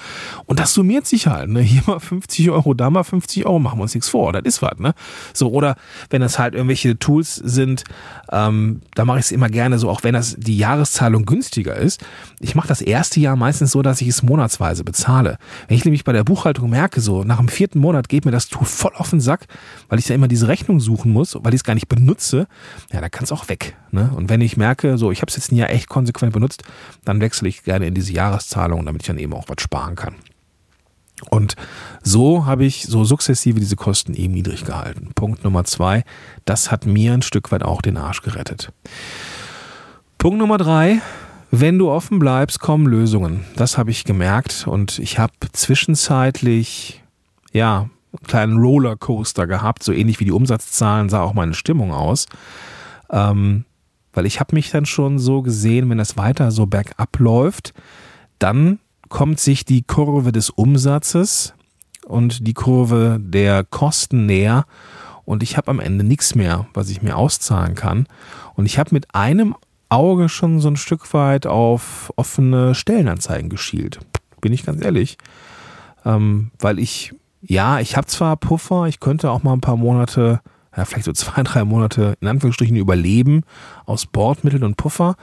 Und 0.46 0.58
das 0.58 0.74
summiert 0.74 1.06
sich 1.06 1.26
halt. 1.26 1.48
Ne? 1.50 1.60
Hier 1.60 1.82
mal 1.86 2.00
50 2.00 2.50
Euro, 2.50 2.74
da 2.74 2.90
mal 2.90 3.04
50 3.04 3.46
Euro, 3.46 3.58
machen 3.58 3.78
wir 3.78 3.82
uns 3.82 3.94
nichts 3.94 4.08
vor. 4.08 4.32
Das 4.32 4.42
ist 4.44 4.62
was. 4.62 4.78
Ne? 4.78 4.94
So, 5.32 5.50
oder 5.50 5.76
wenn 6.10 6.20
das 6.20 6.38
halt 6.38 6.54
irgendwelche 6.54 6.98
Tools 6.98 7.36
sind, 7.36 7.84
ähm, 8.30 8.80
da 8.94 9.04
mache 9.04 9.18
ich 9.18 9.26
es 9.26 9.32
immer 9.32 9.48
gerne 9.48 9.78
so, 9.78 9.88
auch 9.88 10.02
wenn 10.02 10.14
das 10.14 10.36
die 10.38 10.58
Jahreszahlung 10.58 11.24
günstiger 11.24 11.76
ist. 11.76 12.00
Ich 12.40 12.54
mache 12.54 12.68
das 12.68 12.80
erste 12.80 13.20
Jahr 13.20 13.36
meistens 13.36 13.72
so, 13.72 13.82
dass 13.82 14.00
ich 14.00 14.08
es 14.08 14.22
monatsweise 14.22 14.84
bezahle. 14.84 15.38
Wenn 15.68 15.76
ich 15.76 15.84
nämlich 15.84 16.04
bei 16.04 16.12
der 16.12 16.24
Buchhaltung 16.24 16.70
merke, 16.70 17.00
so 17.00 17.24
nach 17.24 17.38
dem 17.38 17.48
vierten 17.48 17.78
Monat 17.78 18.08
geht 18.08 18.24
mir 18.24 18.30
das 18.30 18.48
Tool 18.48 18.66
voll 18.66 18.92
auf 18.96 19.10
den 19.10 19.20
Sack, 19.20 19.46
weil 19.88 19.98
ich 19.98 20.08
ja 20.08 20.14
immer 20.14 20.28
diese 20.28 20.48
Rechnung 20.48 20.80
suchen 20.80 21.12
muss, 21.12 21.36
weil 21.40 21.54
ich 21.54 21.60
es 21.60 21.64
gar 21.64 21.74
nicht 21.74 21.88
benutze, 21.88 22.46
ja, 22.92 23.00
dann 23.00 23.10
kann 23.10 23.24
es 23.24 23.32
auch 23.32 23.48
weg. 23.48 23.76
Ne? 23.90 24.10
Und 24.14 24.28
wenn 24.28 24.40
ich 24.40 24.56
merke, 24.56 24.98
so 24.98 25.10
ich 25.10 25.20
habe 25.20 25.30
es 25.30 25.36
jetzt 25.36 25.52
ein 25.52 25.56
Jahr 25.56 25.70
echt 25.70 25.88
konsequent 25.88 26.32
benutzt, 26.32 26.62
dann 27.04 27.17
wechsle 27.20 27.48
ich 27.48 27.64
gerne 27.64 27.86
in 27.86 27.94
diese 27.94 28.12
Jahreszahlung, 28.12 28.84
damit 28.86 29.02
ich 29.02 29.08
dann 29.08 29.18
eben 29.18 29.34
auch 29.34 29.48
was 29.48 29.60
sparen 29.60 29.96
kann. 29.96 30.14
Und 31.30 31.56
so 32.02 32.46
habe 32.46 32.64
ich 32.64 32.84
so 32.84 33.04
sukzessive 33.04 33.58
diese 33.58 33.76
Kosten 33.76 34.14
eben 34.14 34.34
niedrig 34.34 34.64
gehalten. 34.64 35.10
Punkt 35.14 35.42
Nummer 35.44 35.64
zwei, 35.64 36.04
das 36.44 36.70
hat 36.70 36.86
mir 36.86 37.12
ein 37.12 37.22
Stück 37.22 37.50
weit 37.50 37.62
auch 37.62 37.82
den 37.82 37.96
Arsch 37.96 38.22
gerettet. 38.22 38.72
Punkt 40.16 40.38
Nummer 40.38 40.58
drei, 40.58 41.00
wenn 41.50 41.78
du 41.78 41.90
offen 41.90 42.18
bleibst, 42.18 42.60
kommen 42.60 42.86
Lösungen. 42.86 43.44
Das 43.56 43.78
habe 43.78 43.90
ich 43.90 44.04
gemerkt 44.04 44.66
und 44.66 44.98
ich 44.98 45.18
habe 45.18 45.32
zwischenzeitlich, 45.52 47.02
ja, 47.52 47.88
einen 48.12 48.26
kleinen 48.26 48.58
Rollercoaster 48.58 49.46
gehabt, 49.46 49.82
so 49.82 49.92
ähnlich 49.92 50.20
wie 50.20 50.24
die 50.24 50.32
Umsatzzahlen 50.32 51.08
sah 51.08 51.22
auch 51.22 51.34
meine 51.34 51.54
Stimmung 51.54 51.92
aus. 51.92 52.26
Ähm, 53.10 53.64
weil 54.18 54.26
ich 54.26 54.40
habe 54.40 54.56
mich 54.56 54.72
dann 54.72 54.84
schon 54.84 55.20
so 55.20 55.42
gesehen, 55.42 55.88
wenn 55.90 55.98
das 55.98 56.16
weiter 56.16 56.50
so 56.50 56.66
bergab 56.66 57.20
läuft, 57.20 57.72
dann 58.40 58.80
kommt 59.08 59.38
sich 59.38 59.64
die 59.64 59.82
Kurve 59.82 60.32
des 60.32 60.50
Umsatzes 60.50 61.54
und 62.04 62.44
die 62.44 62.52
Kurve 62.52 63.20
der 63.20 63.62
Kosten 63.62 64.26
näher 64.26 64.66
und 65.24 65.44
ich 65.44 65.56
habe 65.56 65.70
am 65.70 65.78
Ende 65.78 66.02
nichts 66.02 66.34
mehr, 66.34 66.66
was 66.74 66.90
ich 66.90 67.00
mir 67.00 67.16
auszahlen 67.16 67.76
kann. 67.76 68.08
Und 68.56 68.66
ich 68.66 68.80
habe 68.80 68.90
mit 68.92 69.14
einem 69.14 69.54
Auge 69.88 70.28
schon 70.28 70.58
so 70.58 70.66
ein 70.66 70.76
Stück 70.76 71.14
weit 71.14 71.46
auf 71.46 72.12
offene 72.16 72.74
Stellenanzeigen 72.74 73.48
geschielt. 73.48 74.00
Bin 74.40 74.52
ich 74.52 74.66
ganz 74.66 74.84
ehrlich. 74.84 75.16
Ähm, 76.04 76.50
weil 76.58 76.80
ich, 76.80 77.14
ja, 77.40 77.78
ich 77.78 77.96
habe 77.96 78.08
zwar 78.08 78.36
Puffer, 78.36 78.88
ich 78.88 78.98
könnte 78.98 79.30
auch 79.30 79.44
mal 79.44 79.52
ein 79.52 79.60
paar 79.60 79.76
Monate, 79.76 80.40
ja, 80.76 80.84
vielleicht 80.84 81.04
so 81.04 81.12
zwei, 81.12 81.42
drei 81.44 81.64
Monate 81.64 82.14
in 82.20 82.28
Anführungsstrichen 82.28 82.76
überleben 82.76 83.42
aus 83.86 84.06
Bordmitteln 84.06 84.64
und 84.64 84.76
Puffer, 84.76 85.16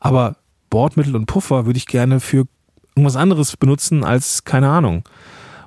aber 0.00 0.36
Bordmittel 0.70 1.16
und 1.16 1.26
Puffer 1.26 1.66
würde 1.66 1.78
ich 1.78 1.86
gerne 1.86 2.20
für 2.20 2.46
irgendwas 2.94 3.16
anderes 3.16 3.56
benutzen 3.56 4.04
als, 4.04 4.44
keine 4.44 4.70
Ahnung, 4.70 5.04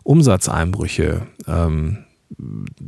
Umsatzeinbrüche 0.03 1.27
ähm, 1.47 1.99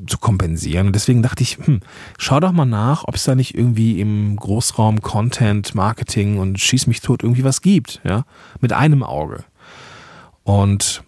zu 0.07 0.17
kompensieren. 0.17 0.87
Und 0.87 0.93
deswegen 0.93 1.21
dachte 1.21 1.43
ich, 1.43 1.57
hm, 1.57 1.81
schau 2.17 2.39
doch 2.39 2.51
mal 2.51 2.65
nach, 2.65 3.03
ob 3.07 3.15
es 3.15 3.23
da 3.23 3.35
nicht 3.35 3.55
irgendwie 3.55 3.99
im 3.99 4.35
Großraum 4.35 5.01
Content, 5.01 5.75
Marketing 5.75 6.37
und 6.37 6.59
Schieß 6.59 6.87
mich 6.87 7.01
tot 7.01 7.23
irgendwie 7.23 7.43
was 7.43 7.61
gibt, 7.61 8.01
ja, 8.03 8.25
mit 8.59 8.73
einem 8.73 9.03
Auge. 9.03 9.43
Und 10.43 11.03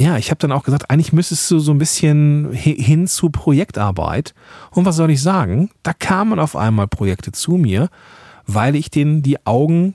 ja, 0.00 0.16
ich 0.16 0.30
habe 0.30 0.38
dann 0.38 0.50
auch 0.50 0.62
gesagt, 0.62 0.88
eigentlich 0.88 1.12
müsstest 1.12 1.50
du 1.50 1.58
so 1.58 1.72
ein 1.72 1.78
bisschen 1.78 2.52
hin 2.52 3.06
zu 3.06 3.28
Projektarbeit. 3.28 4.34
Und 4.70 4.86
was 4.86 4.96
soll 4.96 5.10
ich 5.10 5.20
sagen? 5.20 5.68
Da 5.82 5.92
kamen 5.92 6.38
auf 6.38 6.56
einmal 6.56 6.88
Projekte 6.88 7.32
zu 7.32 7.52
mir, 7.52 7.90
weil 8.46 8.76
ich 8.76 8.90
denen 8.90 9.22
die 9.22 9.44
Augen 9.46 9.94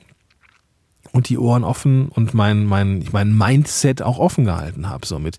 und 1.10 1.28
die 1.28 1.38
Ohren 1.38 1.64
offen 1.64 2.08
und 2.08 2.34
mein, 2.34 2.66
mein, 2.66 3.04
mein 3.10 3.36
Mindset 3.36 4.00
auch 4.00 4.20
offen 4.20 4.44
gehalten 4.44 4.88
habe. 4.88 5.04
So 5.04 5.18
mit 5.18 5.38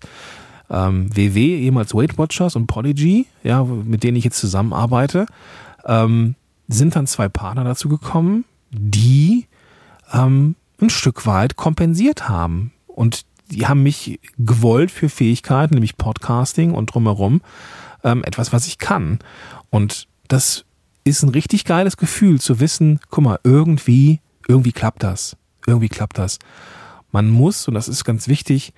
ähm, 0.68 1.08
WW, 1.16 1.60
ehemals 1.60 1.94
Weight 1.94 2.18
Watchers 2.18 2.54
und 2.54 2.66
Prodigy, 2.66 3.24
ja, 3.42 3.64
mit 3.64 4.02
denen 4.02 4.18
ich 4.18 4.24
jetzt 4.24 4.38
zusammenarbeite, 4.38 5.24
ähm, 5.86 6.34
sind 6.68 6.94
dann 6.94 7.06
zwei 7.06 7.30
Partner 7.30 7.64
dazu 7.64 7.88
gekommen, 7.88 8.44
die 8.70 9.46
ähm, 10.12 10.56
ein 10.78 10.90
Stück 10.90 11.24
weit 11.24 11.56
kompensiert 11.56 12.28
haben. 12.28 12.72
Und 12.86 13.24
die 13.50 13.66
haben 13.66 13.82
mich 13.82 14.20
gewollt 14.38 14.90
für 14.90 15.08
Fähigkeiten, 15.08 15.74
nämlich 15.74 15.96
Podcasting 15.96 16.72
und 16.72 16.86
drumherum, 16.86 17.40
ähm, 18.04 18.24
etwas, 18.24 18.52
was 18.52 18.66
ich 18.66 18.78
kann. 18.78 19.18
Und 19.70 20.06
das 20.28 20.64
ist 21.04 21.22
ein 21.22 21.30
richtig 21.30 21.64
geiles 21.64 21.96
Gefühl 21.96 22.40
zu 22.40 22.60
wissen, 22.60 23.00
guck 23.10 23.24
mal, 23.24 23.40
irgendwie, 23.44 24.20
irgendwie 24.46 24.72
klappt 24.72 25.02
das. 25.02 25.36
Irgendwie 25.66 25.88
klappt 25.88 26.18
das. 26.18 26.38
Man 27.10 27.30
muss, 27.30 27.68
und 27.68 27.74
das 27.74 27.88
ist 27.88 28.04
ganz 28.04 28.28
wichtig, 28.28 28.72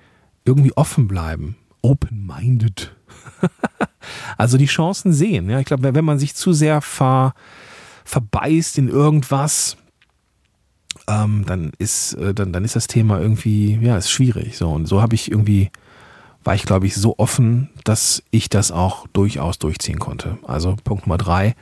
irgendwie 0.45 0.75
offen 0.75 1.07
bleiben. 1.07 1.57
Open-minded. 1.81 2.95
also 4.37 4.57
die 4.57 4.65
Chancen 4.65 5.13
sehen. 5.13 5.49
Ja, 5.49 5.59
ich 5.59 5.65
glaube, 5.65 5.93
wenn 5.93 6.05
man 6.05 6.19
sich 6.19 6.35
zu 6.35 6.53
sehr 6.53 6.81
ver, 6.81 7.33
verbeißt 8.05 8.77
in 8.77 8.87
irgendwas, 8.87 9.77
ähm, 11.07 11.43
dann 11.45 11.71
ist, 11.77 12.13
äh, 12.13 12.33
dann, 12.33 12.53
dann 12.53 12.63
ist 12.63 12.75
das 12.75 12.87
Thema 12.87 13.19
irgendwie, 13.19 13.77
ja, 13.81 13.97
ist 13.97 14.11
schwierig. 14.11 14.57
So, 14.57 14.69
und 14.69 14.87
so 14.87 15.01
habe 15.01 15.15
ich 15.15 15.31
irgendwie, 15.31 15.71
war 16.43 16.55
ich, 16.55 16.63
glaube 16.63 16.87
ich, 16.87 16.95
so 16.95 17.15
offen, 17.17 17.69
dass 17.83 18.23
ich 18.31 18.49
das 18.49 18.71
auch 18.71 19.07
durchaus 19.13 19.59
durchziehen 19.59 19.99
konnte. 19.99 20.37
Also 20.45 20.75
Punkt 20.83 21.07
Nummer 21.07 21.17
drei, 21.17 21.55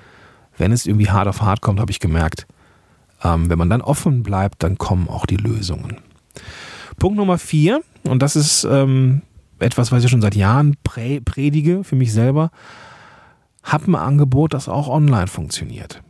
wenn 0.58 0.72
es 0.72 0.86
irgendwie 0.86 1.10
hart 1.10 1.28
auf 1.28 1.42
hart 1.42 1.62
kommt, 1.62 1.80
habe 1.80 1.92
ich 1.92 2.00
gemerkt, 2.00 2.48
ähm, 3.24 3.50
wenn 3.50 3.58
man 3.58 3.70
dann 3.70 3.82
offen 3.82 4.24
bleibt, 4.24 4.64
dann 4.64 4.78
kommen 4.78 5.08
auch 5.10 5.26
die 5.26 5.38
Lösungen. 5.38 5.98
Punkt 6.98 7.18
Nummer 7.18 7.38
vier, 7.38 7.82
und 8.04 8.22
das 8.22 8.36
ist 8.36 8.66
ähm, 8.66 9.22
etwas, 9.60 9.92
was 9.92 10.04
ich 10.04 10.10
schon 10.10 10.22
seit 10.22 10.36
Jahren 10.36 10.76
predige 10.84 11.84
für 11.84 11.96
mich 11.96 12.14
selber, 12.14 12.52
hab 13.64 13.88
ein 13.88 13.96
Angebot, 13.96 14.54
das 14.54 14.70
auch 14.70 14.88
online 14.88 15.28
funktioniert. 15.28 16.02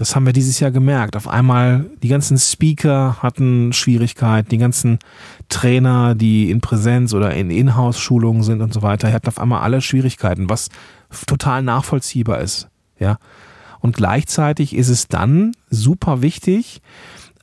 Das 0.00 0.16
haben 0.16 0.24
wir 0.24 0.32
dieses 0.32 0.60
Jahr 0.60 0.70
gemerkt. 0.70 1.14
Auf 1.14 1.28
einmal 1.28 1.90
die 2.02 2.08
ganzen 2.08 2.38
Speaker 2.38 3.18
hatten 3.22 3.74
Schwierigkeiten, 3.74 4.48
die 4.48 4.56
ganzen 4.56 4.98
Trainer, 5.50 6.14
die 6.14 6.50
in 6.50 6.62
Präsenz 6.62 7.12
oder 7.12 7.34
in 7.34 7.50
Inhouse-Schulungen 7.50 8.42
sind 8.42 8.62
und 8.62 8.72
so 8.72 8.80
weiter, 8.80 9.12
hatten 9.12 9.28
auf 9.28 9.38
einmal 9.38 9.60
alle 9.60 9.82
Schwierigkeiten, 9.82 10.48
was 10.48 10.70
total 11.26 11.62
nachvollziehbar 11.62 12.40
ist. 12.40 12.70
Ja. 12.98 13.18
Und 13.80 13.94
gleichzeitig 13.94 14.74
ist 14.74 14.88
es 14.88 15.06
dann 15.08 15.52
super 15.68 16.22
wichtig, 16.22 16.80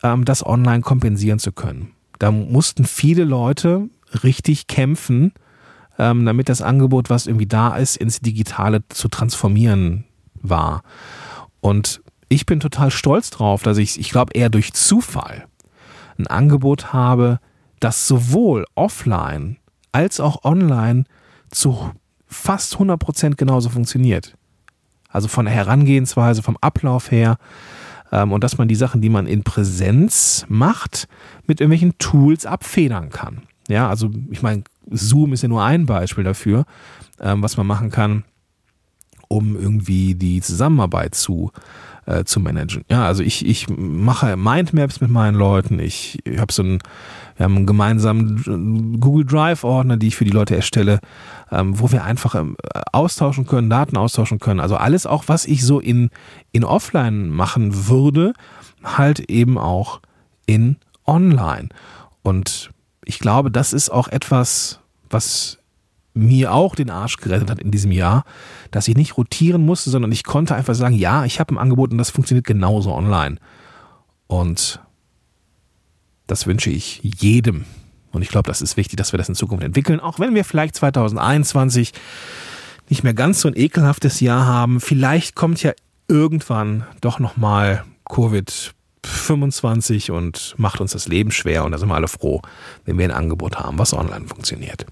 ähm, 0.02 0.24
das 0.24 0.44
online 0.44 0.80
kompensieren 0.80 1.38
zu 1.38 1.52
können. 1.52 1.92
Da 2.18 2.32
mussten 2.32 2.86
viele 2.86 3.22
Leute 3.22 3.88
richtig 4.24 4.66
kämpfen, 4.66 5.32
ähm, 5.96 6.26
damit 6.26 6.48
das 6.48 6.60
Angebot, 6.60 7.08
was 7.08 7.28
irgendwie 7.28 7.46
da 7.46 7.76
ist, 7.76 7.96
ins 7.96 8.18
Digitale 8.18 8.82
zu 8.88 9.06
transformieren 9.06 10.06
war. 10.42 10.82
Und 11.60 12.00
ich 12.28 12.46
bin 12.46 12.60
total 12.60 12.90
stolz 12.90 13.30
drauf, 13.30 13.62
dass 13.62 13.78
ich, 13.78 13.98
ich 13.98 14.10
glaube, 14.10 14.34
eher 14.34 14.50
durch 14.50 14.72
Zufall 14.72 15.46
ein 16.18 16.26
Angebot 16.26 16.92
habe, 16.92 17.40
das 17.80 18.06
sowohl 18.06 18.66
offline 18.74 19.56
als 19.92 20.20
auch 20.20 20.44
online 20.44 21.04
zu 21.50 21.92
fast 22.26 22.76
100% 22.76 23.36
genauso 23.36 23.70
funktioniert. 23.70 24.36
Also 25.08 25.28
von 25.28 25.46
der 25.46 25.54
Herangehensweise, 25.54 26.42
vom 26.42 26.58
Ablauf 26.60 27.10
her. 27.10 27.38
Ähm, 28.12 28.32
und 28.32 28.44
dass 28.44 28.58
man 28.58 28.68
die 28.68 28.74
Sachen, 28.74 29.00
die 29.00 29.08
man 29.08 29.26
in 29.26 29.42
Präsenz 29.42 30.44
macht, 30.48 31.08
mit 31.46 31.60
irgendwelchen 31.60 31.96
Tools 31.98 32.44
abfedern 32.44 33.08
kann. 33.10 33.42
Ja, 33.68 33.88
also 33.88 34.10
ich 34.30 34.42
meine, 34.42 34.64
Zoom 34.90 35.32
ist 35.32 35.42
ja 35.42 35.48
nur 35.48 35.62
ein 35.62 35.86
Beispiel 35.86 36.24
dafür, 36.24 36.64
ähm, 37.20 37.42
was 37.42 37.56
man 37.56 37.66
machen 37.66 37.90
kann, 37.90 38.24
um 39.28 39.56
irgendwie 39.56 40.14
die 40.14 40.40
Zusammenarbeit 40.40 41.14
zu 41.14 41.52
äh, 42.08 42.24
zu 42.24 42.40
managen. 42.40 42.84
Ja, 42.90 43.04
also 43.04 43.22
ich, 43.22 43.44
ich 43.46 43.68
mache 43.68 44.36
Mindmaps 44.36 45.00
mit 45.00 45.10
meinen 45.10 45.34
Leuten. 45.34 45.78
Ich, 45.78 46.18
ich 46.24 46.38
habe 46.38 46.52
so 46.52 46.62
einen, 46.62 46.78
wir 47.36 47.44
haben 47.44 47.56
einen 47.56 47.66
gemeinsamen 47.66 48.98
Google 48.98 49.26
Drive 49.26 49.62
Ordner, 49.62 49.96
die 49.98 50.08
ich 50.08 50.16
für 50.16 50.24
die 50.24 50.30
Leute 50.30 50.56
erstelle, 50.56 51.00
ähm, 51.52 51.78
wo 51.78 51.92
wir 51.92 52.04
einfach 52.04 52.34
ähm, 52.34 52.56
austauschen 52.92 53.46
können, 53.46 53.68
Daten 53.68 53.96
austauschen 53.96 54.38
können. 54.38 54.60
Also 54.60 54.76
alles 54.76 55.06
auch, 55.06 55.24
was 55.26 55.44
ich 55.44 55.64
so 55.64 55.80
in, 55.80 56.10
in 56.50 56.64
Offline 56.64 57.28
machen 57.28 57.88
würde, 57.88 58.32
halt 58.82 59.20
eben 59.30 59.58
auch 59.58 60.00
in 60.46 60.76
Online. 61.06 61.68
Und 62.22 62.70
ich 63.04 63.18
glaube, 63.18 63.50
das 63.50 63.72
ist 63.72 63.90
auch 63.90 64.08
etwas, 64.08 64.80
was 65.10 65.58
mir 66.18 66.52
auch 66.52 66.74
den 66.74 66.90
Arsch 66.90 67.16
gerettet 67.16 67.50
hat 67.50 67.60
in 67.60 67.70
diesem 67.70 67.92
Jahr, 67.92 68.24
dass 68.70 68.88
ich 68.88 68.96
nicht 68.96 69.16
rotieren 69.16 69.64
musste, 69.64 69.90
sondern 69.90 70.12
ich 70.12 70.24
konnte 70.24 70.54
einfach 70.54 70.74
sagen, 70.74 70.94
ja, 70.94 71.24
ich 71.24 71.40
habe 71.40 71.54
ein 71.54 71.58
Angebot 71.58 71.92
und 71.92 71.98
das 71.98 72.10
funktioniert 72.10 72.46
genauso 72.46 72.92
online. 72.92 73.36
Und 74.26 74.80
das 76.26 76.46
wünsche 76.46 76.70
ich 76.70 77.00
jedem. 77.02 77.64
Und 78.12 78.22
ich 78.22 78.28
glaube, 78.28 78.48
das 78.48 78.62
ist 78.62 78.76
wichtig, 78.76 78.96
dass 78.96 79.12
wir 79.12 79.18
das 79.18 79.28
in 79.28 79.34
Zukunft 79.34 79.64
entwickeln, 79.64 80.00
auch 80.00 80.18
wenn 80.18 80.34
wir 80.34 80.44
vielleicht 80.44 80.74
2021 80.76 81.92
nicht 82.88 83.04
mehr 83.04 83.14
ganz 83.14 83.40
so 83.40 83.48
ein 83.48 83.56
ekelhaftes 83.56 84.20
Jahr 84.20 84.46
haben. 84.46 84.80
Vielleicht 84.80 85.34
kommt 85.34 85.62
ja 85.62 85.72
irgendwann 86.08 86.86
doch 87.00 87.18
nochmal 87.18 87.84
Covid 88.08 88.72
25 89.04 90.10
und 90.10 90.54
macht 90.58 90.80
uns 90.80 90.92
das 90.92 91.06
Leben 91.08 91.30
schwer 91.30 91.64
und 91.64 91.72
da 91.72 91.78
sind 91.78 91.88
wir 91.88 91.94
alle 91.94 92.08
froh, 92.08 92.42
wenn 92.84 92.98
wir 92.98 93.04
ein 93.04 93.10
Angebot 93.10 93.58
haben, 93.58 93.78
was 93.78 93.94
online 93.94 94.26
funktioniert. 94.26 94.86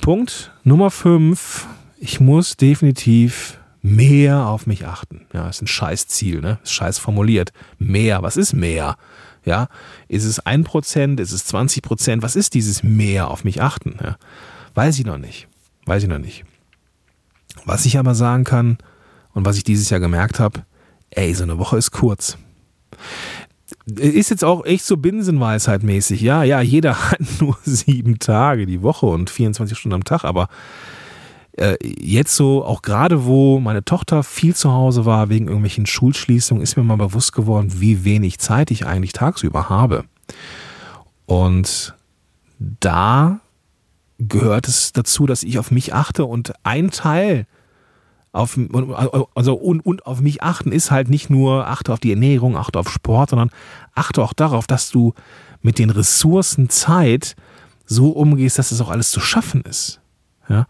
Punkt 0.00 0.52
Nummer 0.64 0.90
5. 0.90 1.66
Ich 1.98 2.20
muss 2.20 2.56
definitiv 2.56 3.58
mehr 3.82 4.46
auf 4.46 4.66
mich 4.66 4.86
achten. 4.86 5.26
Ja, 5.32 5.48
ist 5.48 5.62
ein 5.62 5.66
Scheißziel, 5.66 6.40
ne? 6.40 6.58
Ist 6.62 6.72
scheiß 6.72 6.98
formuliert. 6.98 7.52
Mehr, 7.78 8.22
was 8.22 8.36
ist 8.36 8.52
mehr? 8.52 8.96
Ja, 9.44 9.68
ist 10.08 10.24
es 10.24 10.44
1%, 10.44 11.20
ist 11.20 11.32
es 11.32 11.52
20%? 11.52 12.22
Was 12.22 12.36
ist 12.36 12.54
dieses 12.54 12.82
mehr 12.82 13.30
auf 13.30 13.44
mich 13.44 13.62
achten? 13.62 13.96
Ja, 14.02 14.16
weiß 14.74 14.98
ich 14.98 15.06
noch 15.06 15.18
nicht. 15.18 15.48
Weiß 15.86 16.02
ich 16.02 16.08
noch 16.08 16.18
nicht. 16.18 16.44
Was 17.64 17.86
ich 17.86 17.98
aber 17.98 18.14
sagen 18.14 18.44
kann 18.44 18.78
und 19.32 19.44
was 19.44 19.56
ich 19.56 19.64
dieses 19.64 19.88
Jahr 19.90 20.00
gemerkt 20.00 20.40
habe, 20.40 20.64
ey, 21.10 21.32
so 21.32 21.44
eine 21.44 21.58
Woche 21.58 21.78
ist 21.78 21.92
kurz. 21.92 22.36
Ist 23.86 24.30
jetzt 24.30 24.44
auch 24.44 24.64
echt 24.64 24.84
so 24.84 24.96
Binsenweisheit 24.96 25.84
mäßig. 25.84 26.20
Ja, 26.20 26.42
ja, 26.42 26.60
jeder 26.60 26.94
hat 27.10 27.20
nur 27.40 27.56
sieben 27.64 28.18
Tage 28.18 28.66
die 28.66 28.82
Woche 28.82 29.06
und 29.06 29.30
24 29.30 29.78
Stunden 29.78 29.94
am 29.94 30.04
Tag, 30.04 30.24
aber 30.24 30.48
äh, 31.52 31.76
jetzt 31.82 32.34
so, 32.34 32.64
auch 32.64 32.82
gerade 32.82 33.24
wo 33.24 33.60
meine 33.60 33.84
Tochter 33.84 34.22
viel 34.22 34.54
zu 34.54 34.72
Hause 34.72 35.06
war 35.06 35.28
wegen 35.28 35.46
irgendwelchen 35.46 35.86
Schulschließungen, 35.86 36.62
ist 36.62 36.76
mir 36.76 36.82
mal 36.82 36.96
bewusst 36.96 37.32
geworden, 37.32 37.72
wie 37.76 38.04
wenig 38.04 38.38
Zeit 38.38 38.70
ich 38.70 38.86
eigentlich 38.86 39.12
tagsüber 39.12 39.68
habe. 39.68 40.04
Und 41.24 41.94
da 42.58 43.40
gehört 44.18 44.68
es 44.68 44.92
dazu, 44.92 45.26
dass 45.26 45.42
ich 45.42 45.58
auf 45.58 45.70
mich 45.70 45.94
achte 45.94 46.24
und 46.24 46.52
ein 46.62 46.90
Teil 46.90 47.46
auf, 48.36 48.58
also 49.34 49.54
und, 49.54 49.80
und 49.80 50.06
auf 50.06 50.20
mich 50.20 50.42
achten 50.42 50.70
ist 50.70 50.90
halt 50.90 51.08
nicht 51.08 51.30
nur 51.30 51.66
achte 51.66 51.92
auf 51.92 52.00
die 52.00 52.10
Ernährung, 52.10 52.56
achte 52.56 52.78
auf 52.78 52.90
Sport, 52.90 53.30
sondern 53.30 53.50
achte 53.94 54.22
auch 54.22 54.32
darauf, 54.32 54.66
dass 54.66 54.90
du 54.90 55.14
mit 55.62 55.78
den 55.78 55.90
Ressourcen 55.90 56.68
Zeit 56.68 57.34
so 57.86 58.10
umgehst, 58.10 58.58
dass 58.58 58.72
es 58.72 58.80
auch 58.80 58.90
alles 58.90 59.10
zu 59.10 59.20
schaffen 59.20 59.62
ist. 59.62 60.00
Ja? 60.48 60.66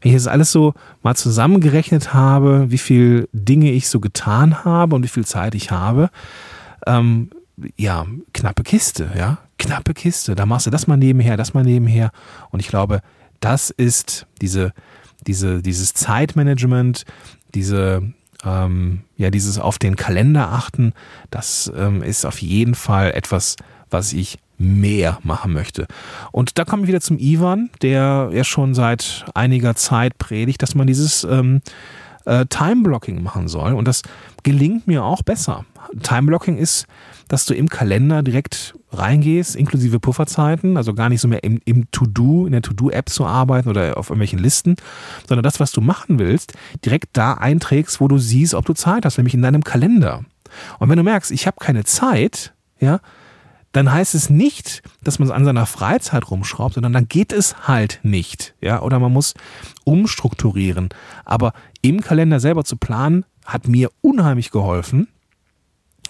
Wenn 0.00 0.10
ich 0.10 0.16
das 0.16 0.26
alles 0.26 0.50
so 0.50 0.74
mal 1.02 1.14
zusammengerechnet 1.14 2.14
habe, 2.14 2.70
wie 2.70 2.78
viel 2.78 3.28
Dinge 3.32 3.70
ich 3.70 3.88
so 3.88 4.00
getan 4.00 4.64
habe 4.64 4.96
und 4.96 5.04
wie 5.04 5.08
viel 5.08 5.26
Zeit 5.26 5.54
ich 5.54 5.70
habe, 5.70 6.10
ähm, 6.86 7.30
ja, 7.76 8.06
knappe 8.32 8.62
Kiste, 8.62 9.10
ja, 9.16 9.38
knappe 9.58 9.94
Kiste. 9.94 10.34
Da 10.34 10.46
machst 10.46 10.66
du 10.66 10.70
das 10.70 10.86
mal 10.86 10.96
nebenher, 10.96 11.36
das 11.36 11.54
mal 11.54 11.62
nebenher. 11.62 12.10
Und 12.50 12.60
ich 12.60 12.68
glaube, 12.68 13.00
das 13.40 13.70
ist 13.70 14.26
diese, 14.40 14.72
diese, 15.26 15.62
dieses 15.62 15.94
Zeitmanagement, 15.94 17.04
diese, 17.54 18.12
ähm, 18.44 19.02
ja, 19.16 19.30
dieses 19.30 19.58
auf 19.58 19.78
den 19.78 19.96
Kalender 19.96 20.50
achten, 20.52 20.92
das 21.30 21.72
ähm, 21.76 22.02
ist 22.02 22.24
auf 22.24 22.40
jeden 22.40 22.74
Fall 22.74 23.12
etwas, 23.12 23.56
was 23.90 24.12
ich 24.12 24.38
mehr 24.58 25.18
machen 25.22 25.52
möchte. 25.52 25.86
Und 26.30 26.58
da 26.58 26.64
komme 26.64 26.82
ich 26.82 26.88
wieder 26.88 27.00
zum 27.00 27.18
Ivan, 27.18 27.70
der 27.82 28.30
ja 28.32 28.44
schon 28.44 28.74
seit 28.74 29.24
einiger 29.34 29.74
Zeit 29.74 30.18
predigt, 30.18 30.62
dass 30.62 30.74
man 30.74 30.86
dieses 30.86 31.24
ähm, 31.24 31.62
äh, 32.24 32.46
Time-Blocking 32.46 33.22
machen 33.22 33.48
soll. 33.48 33.72
Und 33.72 33.86
das 33.88 34.02
gelingt 34.42 34.86
mir 34.86 35.04
auch 35.04 35.22
besser. 35.22 35.64
Time-Blocking 36.02 36.56
ist, 36.56 36.86
dass 37.28 37.44
du 37.44 37.54
im 37.54 37.68
Kalender 37.68 38.22
direkt 38.22 38.74
reingehst, 38.92 39.56
inklusive 39.56 40.00
Pufferzeiten, 40.00 40.76
also 40.76 40.94
gar 40.94 41.08
nicht 41.08 41.20
so 41.20 41.28
mehr 41.28 41.42
im, 41.44 41.60
im 41.64 41.90
To-Do, 41.90 42.46
in 42.46 42.52
der 42.52 42.62
To-Do-App 42.62 43.08
zu 43.08 43.24
arbeiten 43.24 43.68
oder 43.68 43.96
auf 43.96 44.10
irgendwelchen 44.10 44.38
Listen, 44.38 44.76
sondern 45.26 45.42
das, 45.42 45.60
was 45.60 45.72
du 45.72 45.80
machen 45.80 46.18
willst, 46.18 46.52
direkt 46.84 47.10
da 47.14 47.34
einträgst, 47.34 48.00
wo 48.00 48.08
du 48.08 48.18
siehst, 48.18 48.54
ob 48.54 48.66
du 48.66 48.74
Zeit 48.74 49.04
hast, 49.04 49.16
nämlich 49.16 49.34
in 49.34 49.42
deinem 49.42 49.64
Kalender. 49.64 50.24
Und 50.78 50.90
wenn 50.90 50.98
du 50.98 51.02
merkst, 51.02 51.30
ich 51.30 51.46
habe 51.46 51.56
keine 51.58 51.84
Zeit, 51.84 52.52
ja, 52.80 53.00
dann 53.72 53.90
heißt 53.90 54.14
es 54.14 54.30
nicht, 54.30 54.82
dass 55.02 55.18
man 55.18 55.30
an 55.30 55.44
seiner 55.44 55.66
Freizeit 55.66 56.30
rumschraubt, 56.30 56.74
sondern 56.74 56.92
dann 56.92 57.08
geht 57.08 57.32
es 57.32 57.66
halt 57.66 58.00
nicht. 58.02 58.54
Ja, 58.60 58.82
oder 58.82 58.98
man 58.98 59.12
muss 59.12 59.34
umstrukturieren. 59.84 60.90
Aber 61.24 61.52
im 61.80 62.02
Kalender 62.02 62.38
selber 62.38 62.64
zu 62.64 62.76
planen, 62.76 63.24
hat 63.44 63.66
mir 63.66 63.90
unheimlich 64.02 64.50
geholfen. 64.50 65.08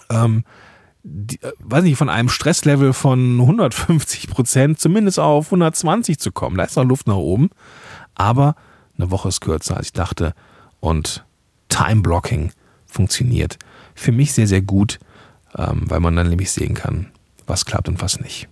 Ähm, 0.09 0.43
die, 1.03 1.41
äh, 1.41 1.51
weiß 1.59 1.83
nicht, 1.83 1.97
von 1.97 2.09
einem 2.09 2.29
Stresslevel 2.29 2.93
von 2.93 3.39
150 3.39 4.29
Prozent 4.29 4.79
zumindest 4.79 5.19
auf 5.19 5.47
120 5.47 6.19
zu 6.19 6.31
kommen. 6.31 6.57
Da 6.57 6.63
ist 6.63 6.75
noch 6.75 6.85
Luft 6.85 7.07
nach 7.07 7.15
oben. 7.15 7.49
Aber 8.15 8.55
eine 8.97 9.09
Woche 9.09 9.29
ist 9.29 9.41
kürzer, 9.41 9.77
als 9.77 9.87
ich 9.87 9.93
dachte. 9.93 10.33
Und 10.79 11.25
Time 11.69 12.01
Blocking 12.01 12.51
funktioniert 12.85 13.57
für 13.95 14.11
mich 14.11 14.33
sehr, 14.33 14.47
sehr 14.47 14.61
gut, 14.61 14.99
ähm, 15.57 15.89
weil 15.89 15.99
man 15.99 16.15
dann 16.15 16.29
nämlich 16.29 16.51
sehen 16.51 16.73
kann, 16.73 17.11
was 17.47 17.65
klappt 17.65 17.89
und 17.89 18.01
was 18.01 18.19
nicht. 18.19 18.47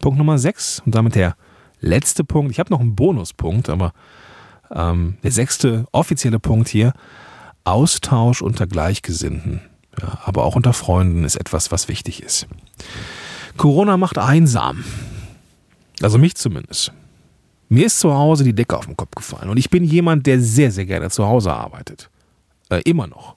Punkt 0.00 0.18
Nummer 0.18 0.38
6 0.38 0.82
und 0.84 0.94
damit 0.94 1.14
der 1.14 1.36
letzte 1.80 2.24
Punkt. 2.24 2.52
Ich 2.52 2.58
habe 2.58 2.70
noch 2.70 2.80
einen 2.80 2.94
Bonuspunkt, 2.94 3.68
aber 3.68 3.92
ähm, 4.70 5.16
der 5.22 5.32
sechste 5.32 5.86
offizielle 5.92 6.38
Punkt 6.38 6.68
hier. 6.68 6.92
Austausch 7.64 8.42
unter 8.42 8.66
Gleichgesinnten, 8.66 9.62
ja, 10.00 10.18
aber 10.24 10.44
auch 10.44 10.56
unter 10.56 10.74
Freunden 10.74 11.24
ist 11.24 11.36
etwas, 11.36 11.72
was 11.72 11.88
wichtig 11.88 12.22
ist. 12.22 12.46
Corona 13.56 13.96
macht 13.96 14.18
einsam. 14.18 14.84
Also 16.02 16.18
mich 16.18 16.34
zumindest. 16.34 16.92
Mir 17.68 17.86
ist 17.86 18.00
zu 18.00 18.12
Hause 18.12 18.44
die 18.44 18.54
Decke 18.54 18.76
auf 18.76 18.86
den 18.86 18.96
Kopf 18.96 19.14
gefallen 19.14 19.48
und 19.48 19.56
ich 19.56 19.70
bin 19.70 19.84
jemand, 19.84 20.26
der 20.26 20.40
sehr, 20.40 20.70
sehr 20.70 20.84
gerne 20.84 21.08
zu 21.10 21.26
Hause 21.26 21.52
arbeitet. 21.52 22.10
Äh, 22.68 22.82
immer 22.84 23.06
noch. 23.06 23.36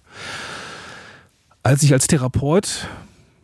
Als 1.63 1.83
ich 1.83 1.93
als 1.93 2.07
Therapeut 2.07 2.87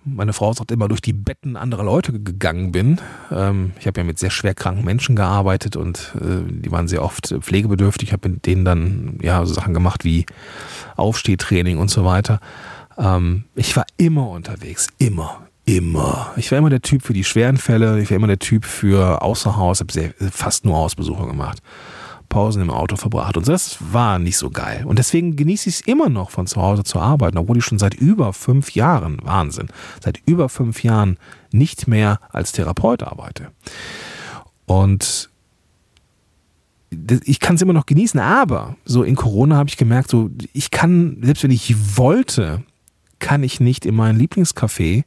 meine 0.05 0.33
Frau 0.33 0.53
sagt 0.53 0.71
immer, 0.71 0.87
durch 0.87 1.01
die 1.01 1.13
Betten 1.13 1.55
anderer 1.55 1.83
Leute 1.83 2.13
gegangen 2.19 2.71
bin. 2.71 2.99
Ähm, 3.31 3.73
ich 3.79 3.87
habe 3.87 4.01
ja 4.01 4.03
mit 4.03 4.19
sehr 4.19 4.29
schwer 4.29 4.53
kranken 4.53 4.83
Menschen 4.83 5.15
gearbeitet 5.15 5.75
und 5.75 6.13
äh, 6.15 6.43
die 6.49 6.71
waren 6.71 6.87
sehr 6.87 7.03
oft 7.03 7.33
pflegebedürftig. 7.39 8.09
Ich 8.09 8.13
habe 8.13 8.29
mit 8.29 8.45
denen 8.45 8.65
dann 8.65 9.19
ja 9.21 9.45
so 9.45 9.53
Sachen 9.53 9.73
gemacht 9.73 10.03
wie 10.03 10.25
Aufstehtraining 10.95 11.77
und 11.77 11.89
so 11.89 12.05
weiter. 12.05 12.39
Ähm, 12.97 13.45
ich 13.55 13.75
war 13.75 13.85
immer 13.97 14.29
unterwegs, 14.29 14.87
immer, 14.97 15.41
immer. 15.65 16.31
Ich 16.35 16.51
war 16.51 16.57
immer 16.57 16.69
der 16.69 16.81
Typ 16.81 17.03
für 17.03 17.13
die 17.13 17.23
schweren 17.23 17.57
Fälle, 17.57 18.01
ich 18.01 18.09
war 18.09 18.17
immer 18.17 18.27
der 18.27 18.39
Typ 18.39 18.65
für 18.65 19.21
Außerhaus, 19.21 19.79
habe 19.79 20.13
fast 20.31 20.65
nur 20.65 20.75
Hausbesuche 20.75 21.27
gemacht. 21.27 21.59
Pausen 22.33 22.63
im 22.63 22.71
Auto 22.71 22.95
verbracht. 22.95 23.37
Und 23.37 23.47
das 23.47 23.77
war 23.93 24.17
nicht 24.17 24.37
so 24.37 24.49
geil. 24.49 24.83
Und 24.85 24.97
deswegen 24.97 25.35
genieße 25.35 25.69
ich 25.69 25.75
es 25.75 25.81
immer 25.81 26.09
noch, 26.09 26.31
von 26.31 26.47
zu 26.47 26.59
Hause 26.59 26.83
zu 26.83 26.99
arbeiten, 26.99 27.37
obwohl 27.37 27.57
ich 27.59 27.63
schon 27.63 27.77
seit 27.77 27.93
über 27.93 28.33
fünf 28.33 28.71
Jahren, 28.71 29.19
Wahnsinn, 29.23 29.67
seit 30.03 30.19
über 30.25 30.49
fünf 30.49 30.83
Jahren 30.83 31.17
nicht 31.51 31.87
mehr 31.87 32.19
als 32.31 32.51
Therapeut 32.51 33.03
arbeite. 33.03 33.51
Und 34.65 35.29
ich 37.25 37.39
kann 37.39 37.55
es 37.55 37.61
immer 37.61 37.73
noch 37.73 37.85
genießen, 37.85 38.19
aber 38.19 38.77
so 38.83 39.03
in 39.03 39.15
Corona 39.15 39.57
habe 39.57 39.69
ich 39.69 39.77
gemerkt, 39.77 40.09
so 40.09 40.31
ich 40.53 40.71
kann, 40.71 41.17
selbst 41.21 41.43
wenn 41.43 41.51
ich 41.51 41.97
wollte, 41.97 42.63
kann 43.19 43.43
ich 43.43 43.59
nicht 43.59 43.85
in 43.85 43.95
mein 43.95 44.19
Lieblingscafé, 44.19 45.03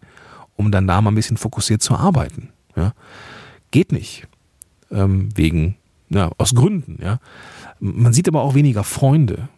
um 0.54 0.70
dann 0.70 0.86
da 0.86 1.00
mal 1.00 1.10
ein 1.10 1.16
bisschen 1.16 1.36
fokussiert 1.36 1.82
zu 1.82 1.96
arbeiten. 1.96 2.50
Ja? 2.76 2.92
Geht 3.72 3.90
nicht. 3.90 4.28
Ähm, 4.92 5.28
wegen 5.34 5.76
ja, 6.08 6.30
aus 6.38 6.54
Gründen, 6.54 6.98
ja. 7.02 7.18
Man 7.80 8.12
sieht 8.12 8.28
aber 8.28 8.42
auch 8.42 8.54
weniger 8.54 8.84
Freunde. 8.84 9.48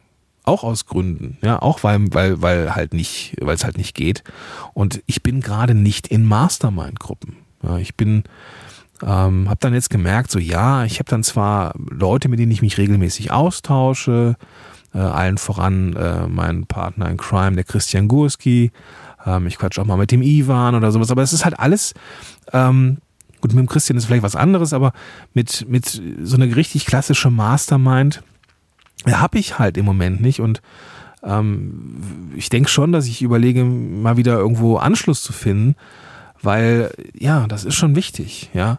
Auch 0.44 0.64
aus 0.64 0.86
Gründen, 0.86 1.36
ja, 1.42 1.60
auch 1.60 1.82
weil, 1.82 2.12
weil, 2.14 2.40
weil 2.40 2.74
halt 2.74 2.94
nicht, 2.94 3.36
weil 3.38 3.54
es 3.54 3.64
halt 3.64 3.76
nicht 3.76 3.94
geht. 3.94 4.24
Und 4.72 5.02
ich 5.04 5.22
bin 5.22 5.42
gerade 5.42 5.74
nicht 5.74 6.08
in 6.08 6.24
Mastermind-Gruppen. 6.24 7.36
Ja, 7.62 7.76
ich 7.76 7.96
bin, 7.96 8.24
ähm, 9.02 9.48
habe 9.50 9.58
dann 9.60 9.74
jetzt 9.74 9.90
gemerkt, 9.90 10.30
so 10.30 10.38
ja, 10.38 10.84
ich 10.84 11.00
habe 11.00 11.10
dann 11.10 11.22
zwar 11.22 11.74
Leute, 11.90 12.30
mit 12.30 12.38
denen 12.38 12.52
ich 12.52 12.62
mich 12.62 12.78
regelmäßig 12.78 13.30
austausche, 13.30 14.36
äh, 14.94 14.98
allen 14.98 15.36
voran 15.36 15.94
äh, 15.96 16.26
mein 16.26 16.64
Partner 16.64 17.10
in 17.10 17.18
Crime, 17.18 17.56
der 17.56 17.64
Christian 17.64 18.08
Gurski. 18.08 18.72
Ähm, 19.26 19.46
ich 19.46 19.58
quatsch 19.58 19.78
auch 19.78 19.84
mal 19.84 19.98
mit 19.98 20.12
dem 20.12 20.22
Ivan 20.22 20.74
oder 20.74 20.92
sowas, 20.92 21.10
aber 21.10 21.22
es 21.22 21.34
ist 21.34 21.44
halt 21.44 21.58
alles 21.58 21.92
ähm, 22.54 22.98
Gut, 23.40 23.52
mit 23.52 23.60
dem 23.60 23.68
Christian 23.68 23.96
ist 23.96 24.06
vielleicht 24.06 24.22
was 24.22 24.36
anderes, 24.36 24.72
aber 24.72 24.92
mit, 25.34 25.66
mit 25.68 26.02
so 26.22 26.36
einer 26.36 26.56
richtig 26.56 26.86
klassische 26.86 27.30
Mastermind 27.30 28.22
habe 29.06 29.38
ich 29.38 29.58
halt 29.58 29.76
im 29.76 29.84
Moment 29.84 30.20
nicht. 30.20 30.40
Und 30.40 30.60
ähm, 31.22 32.32
ich 32.36 32.48
denke 32.48 32.68
schon, 32.68 32.92
dass 32.92 33.06
ich 33.06 33.22
überlege, 33.22 33.64
mal 33.64 34.16
wieder 34.16 34.38
irgendwo 34.38 34.76
Anschluss 34.76 35.22
zu 35.22 35.32
finden, 35.32 35.76
weil 36.42 36.92
ja, 37.14 37.46
das 37.46 37.64
ist 37.64 37.74
schon 37.74 37.96
wichtig, 37.96 38.50
ja. 38.54 38.78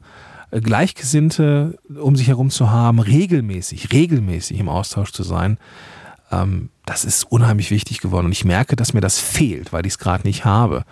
Gleichgesinnte 0.52 1.78
um 2.02 2.16
sich 2.16 2.28
herum 2.28 2.50
zu 2.50 2.72
haben, 2.72 3.00
regelmäßig, 3.00 3.94
regelmäßig 3.94 4.60
im 4.60 4.68
Austausch 4.68 5.12
zu 5.12 5.22
sein, 5.22 5.60
ähm, 6.32 6.70
das 6.86 7.06
ist 7.06 7.32
unheimlich 7.32 7.70
wichtig 7.70 8.02
geworden. 8.02 8.26
Und 8.26 8.32
ich 8.32 8.46
merke, 8.46 8.76
dass 8.76 8.94
mir 8.94 9.02
das 9.02 9.20
fehlt, 9.20 9.74
weil 9.74 9.86
ich 9.86 9.94
es 9.94 10.00
gerade 10.00 10.28
nicht 10.28 10.46
habe. 10.46 10.86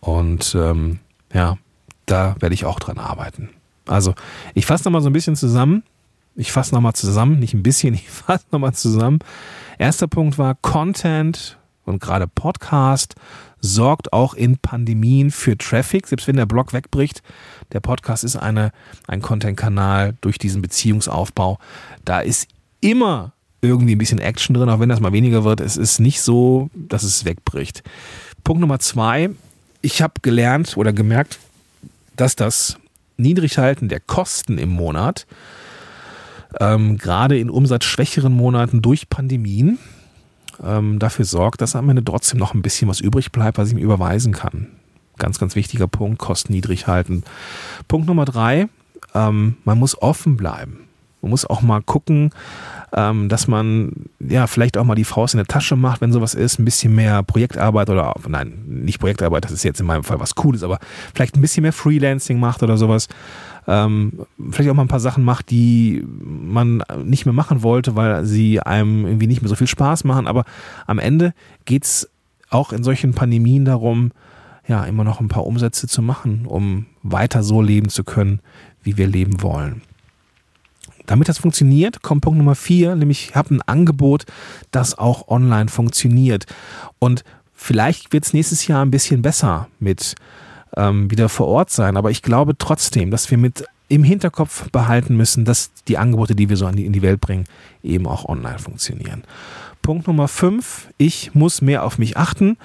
Und 0.00 0.54
ähm, 0.54 0.98
ja, 1.32 1.56
da 2.06 2.36
werde 2.40 2.54
ich 2.54 2.64
auch 2.64 2.78
dran 2.78 2.98
arbeiten. 2.98 3.50
Also, 3.86 4.14
ich 4.54 4.66
fasse 4.66 4.84
nochmal 4.84 5.02
so 5.02 5.10
ein 5.10 5.12
bisschen 5.12 5.36
zusammen. 5.36 5.82
Ich 6.34 6.52
fasse 6.52 6.74
nochmal 6.74 6.94
zusammen, 6.94 7.38
nicht 7.38 7.54
ein 7.54 7.62
bisschen, 7.62 7.94
ich 7.94 8.08
fasse 8.08 8.44
nochmal 8.50 8.74
zusammen. 8.74 9.18
Erster 9.78 10.08
Punkt 10.08 10.38
war 10.38 10.54
Content 10.60 11.58
Und 11.84 12.00
gerade 12.00 12.28
Podcast 12.28 13.16
sorgt 13.60 14.12
auch 14.12 14.34
in 14.34 14.58
Pandemien 14.58 15.30
für 15.30 15.56
Traffic, 15.56 16.06
selbst 16.06 16.28
wenn 16.28 16.36
der 16.36 16.46
Blog 16.46 16.72
wegbricht. 16.72 17.22
Der 17.72 17.80
Podcast 17.80 18.24
ist 18.24 18.36
eine, 18.36 18.72
ein 19.06 19.22
Content-Kanal 19.22 20.14
durch 20.20 20.38
diesen 20.38 20.62
Beziehungsaufbau. 20.62 21.58
Da 22.04 22.20
ist 22.20 22.48
immer 22.80 23.32
irgendwie 23.62 23.94
ein 23.94 23.98
bisschen 23.98 24.18
Action 24.18 24.54
drin, 24.54 24.68
auch 24.68 24.80
wenn 24.80 24.88
das 24.88 25.00
mal 25.00 25.12
weniger 25.12 25.44
wird. 25.44 25.60
Es 25.60 25.76
ist 25.76 26.00
nicht 26.00 26.20
so, 26.20 26.70
dass 26.74 27.04
es 27.04 27.24
wegbricht. 27.24 27.82
Punkt 28.44 28.60
Nummer 28.60 28.80
zwei. 28.80 29.30
Ich 29.80 30.02
habe 30.02 30.14
gelernt 30.22 30.76
oder 30.76 30.92
gemerkt, 30.92 31.38
dass 32.16 32.36
das 32.36 32.76
Niedrighalten 33.16 33.88
der 33.88 34.00
Kosten 34.00 34.58
im 34.58 34.70
Monat, 34.70 35.26
ähm, 36.60 36.98
gerade 36.98 37.38
in 37.38 37.50
umsatzschwächeren 37.50 38.32
Monaten 38.32 38.82
durch 38.82 39.08
Pandemien, 39.08 39.78
ähm, 40.62 40.98
dafür 40.98 41.24
sorgt, 41.24 41.60
dass 41.60 41.76
am 41.76 41.88
Ende 41.88 42.04
trotzdem 42.04 42.38
noch 42.38 42.54
ein 42.54 42.62
bisschen 42.62 42.88
was 42.88 43.00
übrig 43.00 43.32
bleibt, 43.32 43.58
was 43.58 43.68
ich 43.68 43.74
mir 43.74 43.82
überweisen 43.82 44.32
kann. 44.32 44.68
Ganz, 45.18 45.38
ganz 45.38 45.54
wichtiger 45.56 45.86
Punkt, 45.86 46.18
Kosten 46.18 46.52
niedrig 46.52 46.86
halten. 46.86 47.22
Punkt 47.88 48.06
Nummer 48.06 48.24
drei, 48.24 48.68
ähm, 49.14 49.56
man 49.64 49.78
muss 49.78 50.00
offen 50.00 50.36
bleiben. 50.36 50.88
Man 51.20 51.30
muss 51.30 51.44
auch 51.44 51.62
mal 51.62 51.82
gucken, 51.82 52.30
ähm, 52.94 53.28
dass 53.28 53.48
man 53.48 53.92
ja 54.20 54.46
vielleicht 54.46 54.76
auch 54.76 54.84
mal 54.84 54.94
die 54.94 55.04
Faust 55.04 55.34
in 55.34 55.38
der 55.38 55.46
Tasche 55.46 55.76
macht, 55.76 56.00
wenn 56.00 56.12
sowas 56.12 56.34
ist, 56.34 56.58
ein 56.58 56.64
bisschen 56.64 56.94
mehr 56.94 57.22
Projektarbeit 57.22 57.88
oder 57.88 58.14
nein, 58.28 58.62
nicht 58.66 59.00
Projektarbeit, 59.00 59.44
das 59.44 59.52
ist 59.52 59.62
jetzt 59.62 59.80
in 59.80 59.86
meinem 59.86 60.04
Fall 60.04 60.20
was 60.20 60.34
Cooles, 60.34 60.62
aber 60.62 60.78
vielleicht 61.14 61.36
ein 61.36 61.40
bisschen 61.40 61.62
mehr 61.62 61.72
Freelancing 61.72 62.38
macht 62.38 62.62
oder 62.62 62.76
sowas. 62.76 63.08
Ähm, 63.66 64.26
vielleicht 64.50 64.68
auch 64.70 64.74
mal 64.74 64.82
ein 64.82 64.88
paar 64.88 65.00
Sachen 65.00 65.24
macht, 65.24 65.50
die 65.50 66.04
man 66.06 66.82
nicht 67.04 67.26
mehr 67.26 67.32
machen 67.32 67.62
wollte, 67.62 67.94
weil 67.94 68.24
sie 68.24 68.60
einem 68.60 69.06
irgendwie 69.06 69.28
nicht 69.28 69.40
mehr 69.40 69.48
so 69.48 69.54
viel 69.54 69.68
Spaß 69.68 70.04
machen. 70.04 70.26
Aber 70.26 70.44
am 70.86 70.98
Ende 70.98 71.32
geht 71.64 71.84
es 71.84 72.10
auch 72.50 72.72
in 72.72 72.82
solchen 72.82 73.14
Pandemien 73.14 73.64
darum, 73.64 74.10
ja, 74.66 74.84
immer 74.84 75.04
noch 75.04 75.20
ein 75.20 75.28
paar 75.28 75.46
Umsätze 75.46 75.86
zu 75.86 76.02
machen, 76.02 76.44
um 76.46 76.86
weiter 77.02 77.42
so 77.42 77.62
leben 77.62 77.88
zu 77.88 78.04
können, 78.04 78.40
wie 78.82 78.96
wir 78.96 79.06
leben 79.06 79.42
wollen. 79.42 79.82
Damit 81.06 81.28
das 81.28 81.38
funktioniert, 81.38 82.02
kommt 82.02 82.22
Punkt 82.22 82.38
Nummer 82.38 82.54
vier, 82.54 82.94
nämlich 82.94 83.30
ich 83.30 83.36
habe 83.36 83.54
ein 83.54 83.62
Angebot, 83.62 84.24
das 84.70 84.96
auch 84.96 85.28
online 85.28 85.68
funktioniert. 85.68 86.46
Und 86.98 87.24
vielleicht 87.54 88.12
wird 88.12 88.24
es 88.24 88.32
nächstes 88.32 88.66
Jahr 88.66 88.84
ein 88.84 88.90
bisschen 88.90 89.22
besser 89.22 89.68
mit 89.80 90.14
ähm, 90.76 91.10
wieder 91.10 91.28
vor 91.28 91.48
Ort 91.48 91.70
sein, 91.70 91.96
aber 91.96 92.10
ich 92.10 92.22
glaube 92.22 92.56
trotzdem, 92.56 93.10
dass 93.10 93.30
wir 93.30 93.38
mit 93.38 93.64
im 93.88 94.04
Hinterkopf 94.04 94.70
behalten 94.70 95.16
müssen, 95.16 95.44
dass 95.44 95.70
die 95.86 95.98
Angebote, 95.98 96.34
die 96.34 96.48
wir 96.48 96.56
so 96.56 96.66
in 96.66 96.92
die 96.92 97.02
Welt 97.02 97.20
bringen, 97.20 97.44
eben 97.82 98.06
auch 98.06 98.24
online 98.24 98.58
funktionieren. 98.58 99.22
Punkt 99.82 100.06
Nummer 100.06 100.28
fünf, 100.28 100.88
ich 100.96 101.34
muss 101.34 101.60
mehr 101.60 101.84
auf 101.84 101.98
mich 101.98 102.16
achten. 102.16 102.56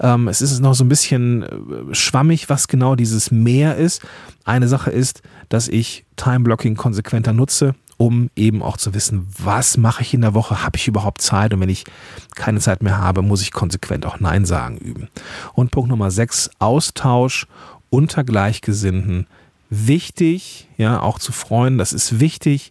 Ähm, 0.00 0.28
es 0.28 0.40
ist 0.40 0.60
noch 0.60 0.74
so 0.74 0.84
ein 0.84 0.88
bisschen 0.88 1.42
äh, 1.42 1.94
schwammig, 1.94 2.48
was 2.48 2.68
genau 2.68 2.94
dieses 2.94 3.32
Mehr 3.32 3.76
ist. 3.76 4.02
Eine 4.44 4.68
Sache 4.68 4.90
ist, 4.90 5.22
dass 5.48 5.68
ich 5.68 6.04
Time-Blocking 6.16 6.76
konsequenter 6.76 7.32
nutze, 7.32 7.74
um 7.96 8.30
eben 8.36 8.62
auch 8.62 8.76
zu 8.76 8.94
wissen, 8.94 9.26
was 9.38 9.76
mache 9.76 10.02
ich 10.02 10.14
in 10.14 10.20
der 10.20 10.34
Woche, 10.34 10.62
habe 10.62 10.76
ich 10.76 10.86
überhaupt 10.86 11.20
Zeit 11.20 11.52
und 11.52 11.60
wenn 11.60 11.68
ich 11.68 11.84
keine 12.36 12.60
Zeit 12.60 12.82
mehr 12.82 12.98
habe, 12.98 13.22
muss 13.22 13.42
ich 13.42 13.52
konsequent 13.52 14.06
auch 14.06 14.20
Nein 14.20 14.44
sagen 14.44 14.78
üben. 14.78 15.08
Und 15.52 15.72
Punkt 15.72 15.90
Nummer 15.90 16.10
sechs, 16.10 16.48
Austausch 16.60 17.46
unter 17.90 18.24
Gleichgesinnten. 18.24 19.26
Wichtig, 19.70 20.68
ja, 20.76 21.00
auch 21.00 21.18
zu 21.18 21.32
freuen, 21.32 21.76
das 21.76 21.92
ist 21.92 22.20
wichtig. 22.20 22.70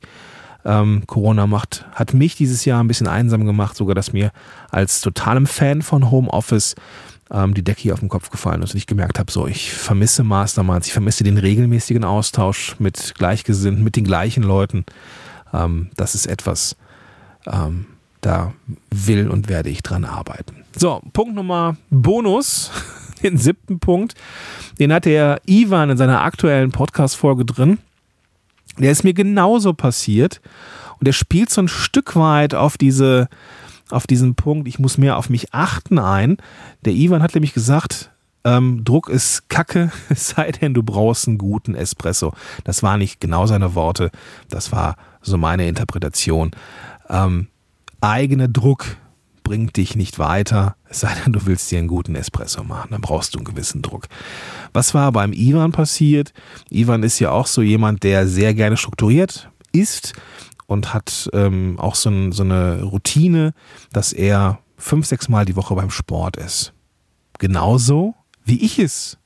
Ähm, 0.66 1.04
Corona 1.08 1.46
macht, 1.46 1.86
hat 1.94 2.14
mich 2.14 2.36
dieses 2.36 2.66
Jahr 2.66 2.84
ein 2.84 2.88
bisschen 2.88 3.08
einsam 3.08 3.46
gemacht, 3.46 3.76
sogar 3.78 3.96
dass 3.96 4.14
mir 4.14 4.32
als 4.72 5.02
totalem 5.02 5.46
Fan 5.46 5.82
von 5.82 6.10
Homeoffice 6.10 6.76
ähm, 7.32 7.54
die 7.54 7.64
Decke 7.64 7.82
hier 7.82 7.94
auf 7.94 8.00
den 8.00 8.10
Kopf 8.10 8.30
gefallen 8.30 8.62
ist 8.62 8.72
und 8.72 8.78
ich 8.78 8.88
gemerkt 8.88 9.20
habe, 9.20 9.32
so, 9.32 9.48
ich 9.48 9.74
vermisse 9.74 10.24
Masterminds, 10.24 10.88
ich 10.88 10.94
vermisse 10.94 11.24
den 11.24 11.38
regelmäßigen 11.38 12.04
Austausch 12.04 12.76
mit 12.80 13.14
Gleichgesinnten, 13.18 13.84
mit 13.84 13.96
den 13.96 14.04
gleichen 14.04 14.44
Leuten. 14.44 14.86
Ähm, 15.54 15.90
das 15.96 16.16
ist 16.16 16.26
etwas, 16.26 16.76
ähm, 17.46 17.88
da 18.22 18.54
will 18.90 19.30
und 19.30 19.50
werde 19.50 19.70
ich 19.70 19.84
dran 19.84 20.06
arbeiten. 20.06 20.64
So, 20.76 21.02
Punkt 21.14 21.36
Nummer 21.36 21.78
Bonus, 21.90 22.72
den 23.24 23.38
siebten 23.38 23.80
Punkt, 23.80 24.16
den 24.80 24.94
hat 24.94 25.06
der 25.06 25.42
Ivan 25.46 25.90
in 25.90 25.98
seiner 25.98 26.22
aktuellen 26.22 26.72
Podcast-Folge 26.72 27.46
drin. 27.46 27.80
Der 28.78 28.92
ist 28.92 29.04
mir 29.04 29.14
genauso 29.14 29.74
passiert 29.74 30.40
und 31.00 31.08
der 31.08 31.14
spielt 31.14 31.50
so 31.50 31.62
ein 31.62 31.68
Stück 31.68 32.16
weit 32.16 32.54
auf 32.54 32.78
diese 32.78 33.28
auf 33.90 34.08
diesen 34.08 34.36
Punkt, 34.36 34.68
ich 34.68 34.80
muss 34.80 34.98
mehr 34.98 35.18
auf 35.18 35.30
mich 35.30 35.54
achten 35.54 36.00
ein. 36.00 36.38
Der 36.86 36.94
Ivan 36.94 37.22
hat 37.24 37.34
nämlich 37.34 37.54
gesagt, 37.54 38.12
ähm, 38.44 38.84
Druck 38.84 39.10
ist 39.10 39.50
Kacke, 39.50 39.92
sei 40.16 40.52
denn, 40.52 40.74
du 40.74 40.84
brauchst 40.84 41.28
einen 41.28 41.38
guten 41.38 41.76
Espresso. 41.76 42.34
Das 42.64 42.84
waren 42.84 43.00
nicht 43.00 43.20
genau 43.20 43.46
seine 43.46 43.76
Worte, 43.76 44.12
das 44.50 44.72
war 44.72 44.96
so 45.22 45.38
meine 45.38 45.68
Interpretation. 45.68 46.52
Ähm, 47.10 47.48
eigener 48.02 48.48
Druck 48.48 48.98
bringt 49.44 49.78
dich 49.78 49.96
nicht 49.96 50.20
weiter, 50.20 50.76
es 50.90 51.02
sei 51.02 51.14
denn, 51.24 51.34
du 51.34 51.46
willst 51.46 51.72
dir 51.72 51.80
einen 51.80 51.88
guten 51.88 52.16
Espresso 52.16 52.64
machen, 52.64 52.90
dann 52.92 53.02
brauchst 53.02 53.34
du 53.34 53.40
einen 53.40 53.46
gewissen 53.46 53.82
Druck. 53.82 54.08
Was 54.74 54.94
war 54.94 55.12
beim 55.12 55.32
Ivan 55.32 55.72
passiert? 55.72 56.34
Ivan 56.70 57.04
ist 57.04 57.20
ja 57.20 57.32
auch 57.32 57.48
so 57.48 57.62
jemand, 57.62 58.04
der 58.04 58.28
sehr 58.28 58.54
gerne 58.54 58.78
strukturiert 58.78 59.50
ist 59.72 60.14
und 60.68 60.94
hat 60.94 61.30
ähm, 61.34 61.80
auch 61.80 61.96
so, 61.96 62.10
ein, 62.10 62.32
so 62.32 62.44
eine 62.44 62.84
Routine, 62.84 63.54
dass 63.92 64.14
er 64.14 64.60
fünf, 64.78 65.08
sechs 65.08 65.28
Mal 65.30 65.46
die 65.46 65.56
Woche 65.56 65.74
beim 65.76 65.90
Sport 65.90 66.38
ist. 66.38 66.74
Genauso 67.40 68.16
wie 68.46 68.64
ich 68.64 68.80
es 68.80 69.18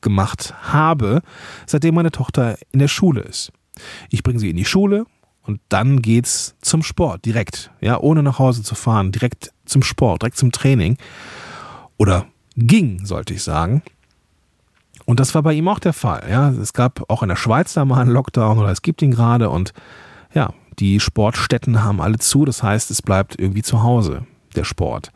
gemacht 0.00 0.54
habe, 0.72 1.22
seitdem 1.66 1.94
meine 1.94 2.12
Tochter 2.12 2.56
in 2.72 2.78
der 2.78 2.88
Schule 2.88 3.22
ist. 3.22 3.52
Ich 4.10 4.22
bringe 4.22 4.38
sie 4.38 4.50
in 4.50 4.56
die 4.56 4.64
Schule 4.64 5.06
und 5.42 5.60
dann 5.68 6.02
geht's 6.02 6.56
zum 6.60 6.82
Sport 6.82 7.24
direkt, 7.24 7.70
ja, 7.80 7.98
ohne 7.98 8.22
nach 8.22 8.38
Hause 8.38 8.62
zu 8.62 8.74
fahren, 8.74 9.12
direkt 9.12 9.52
zum 9.64 9.82
Sport, 9.82 10.22
direkt 10.22 10.36
zum 10.36 10.52
Training 10.52 10.98
oder 11.96 12.26
ging, 12.56 13.04
sollte 13.04 13.34
ich 13.34 13.42
sagen. 13.42 13.82
Und 15.04 15.20
das 15.20 15.34
war 15.34 15.42
bei 15.42 15.54
ihm 15.54 15.68
auch 15.68 15.78
der 15.78 15.92
Fall. 15.92 16.26
Ja, 16.28 16.50
es 16.50 16.72
gab 16.72 17.08
auch 17.10 17.22
in 17.22 17.28
der 17.28 17.36
Schweiz 17.36 17.72
da 17.72 17.84
mal 17.84 18.00
einen 18.00 18.10
Lockdown 18.10 18.58
oder 18.58 18.70
es 18.70 18.82
gibt 18.82 19.00
ihn 19.00 19.10
gerade 19.10 19.48
und 19.48 19.72
ja, 20.34 20.52
die 20.78 21.00
Sportstätten 21.00 21.82
haben 21.82 22.00
alle 22.00 22.18
zu, 22.18 22.44
das 22.44 22.62
heißt, 22.62 22.90
es 22.90 23.02
bleibt 23.02 23.38
irgendwie 23.38 23.62
zu 23.62 23.82
Hause, 23.82 24.26
der 24.54 24.64
Sport. 24.64 25.12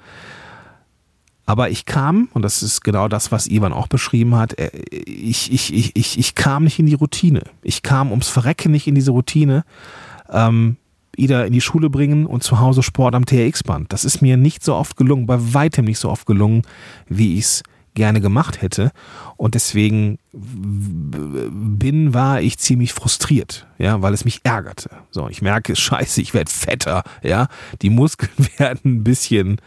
Aber 1.44 1.70
ich 1.70 1.86
kam, 1.86 2.28
und 2.34 2.42
das 2.42 2.62
ist 2.62 2.82
genau 2.82 3.08
das, 3.08 3.32
was 3.32 3.48
Ivan 3.48 3.72
auch 3.72 3.88
beschrieben 3.88 4.36
hat, 4.36 4.58
äh, 4.58 4.70
ich, 4.90 5.52
ich, 5.52 5.72
ich, 5.74 5.96
ich, 5.96 6.18
ich 6.18 6.34
kam 6.34 6.64
nicht 6.64 6.78
in 6.78 6.86
die 6.86 6.94
Routine. 6.94 7.42
Ich 7.62 7.82
kam 7.82 8.10
ums 8.10 8.28
Verrecken 8.28 8.70
nicht 8.70 8.86
in 8.86 8.94
diese 8.94 9.10
Routine. 9.10 9.64
Ähm, 10.30 10.76
wieder 11.16 11.46
in 11.46 11.52
die 11.52 11.60
Schule 11.60 11.90
bringen 11.90 12.26
und 12.26 12.42
zu 12.42 12.58
Hause 12.60 12.82
Sport 12.82 13.14
am 13.14 13.26
TRX-Band. 13.26 13.92
Das 13.92 14.04
ist 14.04 14.22
mir 14.22 14.36
nicht 14.36 14.64
so 14.64 14.74
oft 14.74 14.96
gelungen, 14.96 15.26
bei 15.26 15.36
weitem 15.52 15.84
nicht 15.84 15.98
so 15.98 16.08
oft 16.08 16.26
gelungen, 16.26 16.62
wie 17.06 17.34
ich 17.36 17.44
es 17.44 17.62
gerne 17.94 18.20
gemacht 18.20 18.62
hätte. 18.62 18.92
Und 19.36 19.54
deswegen 19.54 20.18
bin, 20.32 22.14
war 22.14 22.40
ich 22.40 22.58
ziemlich 22.58 22.92
frustriert, 22.92 23.66
ja, 23.78 24.02
weil 24.02 24.14
es 24.14 24.24
mich 24.24 24.40
ärgerte. 24.44 24.90
So, 25.10 25.28
ich 25.28 25.42
merke, 25.42 25.76
scheiße, 25.76 26.20
ich 26.20 26.34
werde 26.34 26.50
fetter, 26.50 27.02
ja. 27.22 27.48
Die 27.82 27.90
Muskeln 27.90 28.30
werden 28.58 28.80
ein 28.84 29.04
bisschen, 29.04 29.60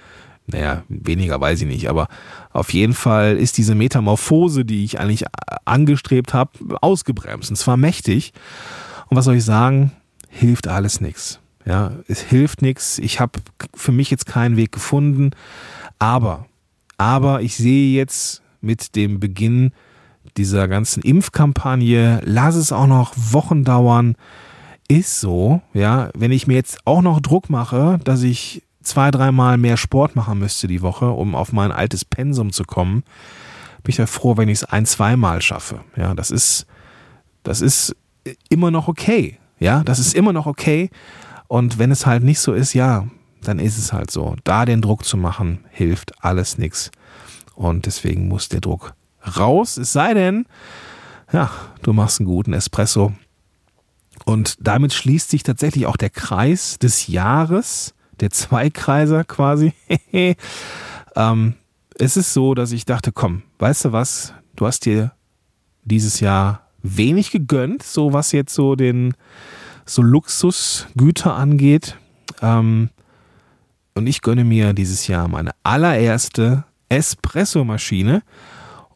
naja, 0.47 0.83
weniger 0.89 1.39
weiß 1.39 1.61
ich 1.61 1.67
nicht, 1.67 1.89
aber 1.89 2.07
auf 2.51 2.73
jeden 2.73 2.93
Fall 2.93 3.38
ist 3.38 3.57
diese 3.57 3.75
Metamorphose, 3.75 4.65
die 4.65 4.85
ich 4.85 4.99
eigentlich 4.99 5.25
angestrebt 5.65 6.33
habe, 6.33 6.51
ausgebremst. 6.81 7.49
Und 7.49 7.55
zwar 7.55 7.77
mächtig. 7.77 8.33
Und 9.07 9.17
was 9.17 9.25
soll 9.25 9.35
ich 9.35 9.45
sagen? 9.45 9.91
Hilft 10.29 10.67
alles 10.67 11.01
nichts. 11.01 11.39
Ja, 11.65 11.93
es 12.07 12.21
hilft 12.21 12.61
nichts. 12.61 12.99
Ich 12.99 13.19
habe 13.19 13.39
für 13.73 13.91
mich 13.91 14.11
jetzt 14.11 14.27
keinen 14.27 14.55
Weg 14.55 14.71
gefunden. 14.71 15.31
Aber 15.97 16.45
aber 16.97 17.41
ich 17.41 17.55
sehe 17.55 17.95
jetzt 17.95 18.41
mit 18.62 18.95
dem 18.95 19.19
Beginn 19.19 19.71
dieser 20.38 20.67
ganzen 20.67 21.03
Impfkampagne, 21.03 22.21
lass 22.23 22.55
es 22.55 22.71
auch 22.71 22.88
noch 22.88 23.13
Wochen 23.15 23.63
dauern, 23.63 24.15
ist 24.88 25.19
so, 25.19 25.62
ja, 25.73 26.10
wenn 26.15 26.31
ich 26.31 26.47
mir 26.47 26.55
jetzt 26.55 26.79
auch 26.86 27.01
noch 27.01 27.19
Druck 27.19 27.49
mache, 27.49 27.99
dass 28.03 28.23
ich 28.23 28.63
zwei, 28.81 29.12
dreimal 29.12 29.58
mehr 29.58 29.77
Sport 29.77 30.15
machen 30.15 30.39
müsste 30.39 30.67
die 30.67 30.81
Woche, 30.81 31.10
um 31.10 31.36
auf 31.36 31.51
mein 31.51 31.71
altes 31.71 32.05
Pensum 32.05 32.51
zu 32.51 32.63
kommen, 32.63 33.03
bin 33.84 33.91
ich 33.91 33.97
ja 33.97 34.05
froh, 34.05 34.38
wenn 34.38 34.49
ich 34.49 34.60
es 34.60 34.63
ein, 34.63 34.86
zweimal 34.86 35.41
schaffe. 35.41 35.81
Ja, 35.95 36.13
das 36.13 36.31
ist, 36.31 36.65
das 37.43 37.62
ist 37.62 37.95
immer 38.49 38.71
noch 38.71 38.88
okay. 38.88 39.39
Ja, 39.60 39.84
das 39.84 39.99
ist 39.99 40.13
immer 40.13 40.34
noch 40.34 40.45
okay. 40.45 40.89
Und 41.47 41.79
wenn 41.79 41.91
es 41.91 42.05
halt 42.05 42.23
nicht 42.23 42.39
so 42.39 42.53
ist, 42.53 42.73
ja, 42.73 43.08
dann 43.47 43.60
ist 43.60 43.77
es 43.77 43.93
halt 43.93 44.12
so. 44.12 44.36
Da 44.43 44.65
den 44.65 44.81
Druck 44.81 45.05
zu 45.05 45.17
machen, 45.17 45.65
hilft 45.71 46.23
alles 46.23 46.58
nichts. 46.58 46.91
Und 47.55 47.86
deswegen 47.86 48.27
muss 48.27 48.49
der 48.49 48.62
Druck 48.62 48.93
raus. 49.38 49.77
Es 49.77 49.93
sei 49.93 50.13
denn, 50.13 50.45
ja, 51.31 51.49
du 51.81 51.93
machst 51.93 52.19
einen 52.19 52.27
guten 52.27 52.53
Espresso. 52.53 53.13
Und 54.25 54.58
damit 54.60 54.93
schließt 54.93 55.29
sich 55.29 55.43
tatsächlich 55.43 55.86
auch 55.86 55.97
der 55.97 56.10
Kreis 56.10 56.79
des 56.79 57.08
Jahres, 57.08 57.93
der 58.19 58.31
Zweikreiser 58.31 59.23
quasi. 59.23 59.73
Ähm, 61.15 61.55
es 61.97 62.17
ist 62.17 62.34
so, 62.34 62.53
dass 62.53 62.71
ich 62.71 62.86
dachte, 62.86 63.12
komm, 63.12 63.43
weißt 63.60 63.86
du 63.86 63.91
was, 63.93 64.34
du 64.55 64.67
hast 64.67 64.86
dir 64.86 65.13
dieses 65.86 66.19
Jahr 66.19 66.67
wenig 66.84 67.31
gegönnt, 67.31 67.84
so 67.84 68.13
was 68.13 68.31
jetzt 68.31 68.53
so 68.53 68.75
den 68.75 69.13
so 69.86 70.01
Luxusgüter 70.01 71.36
angeht. 71.36 71.97
Ähm, 72.41 72.89
und 73.95 74.08
ich 74.08 74.21
gönne 74.21 74.43
mir 74.43 74.73
dieses 74.73 75.08
Jahr 75.08 75.27
meine 75.27 75.51
allererste 75.63 76.65
Espresso-Maschine. 76.89 78.21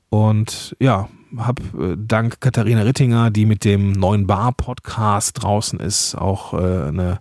Und 0.09 0.75
ja, 0.79 1.07
habe 1.37 1.61
äh, 1.79 1.95
dank 1.97 2.41
Katharina 2.41 2.81
Rittinger, 2.81 3.31
die 3.31 3.45
mit 3.45 3.63
dem 3.63 3.93
neuen 3.93 4.27
Bar-Podcast 4.27 5.41
draußen 5.41 5.79
ist, 5.79 6.15
auch 6.15 6.53
äh, 6.53 6.87
eine 6.87 7.19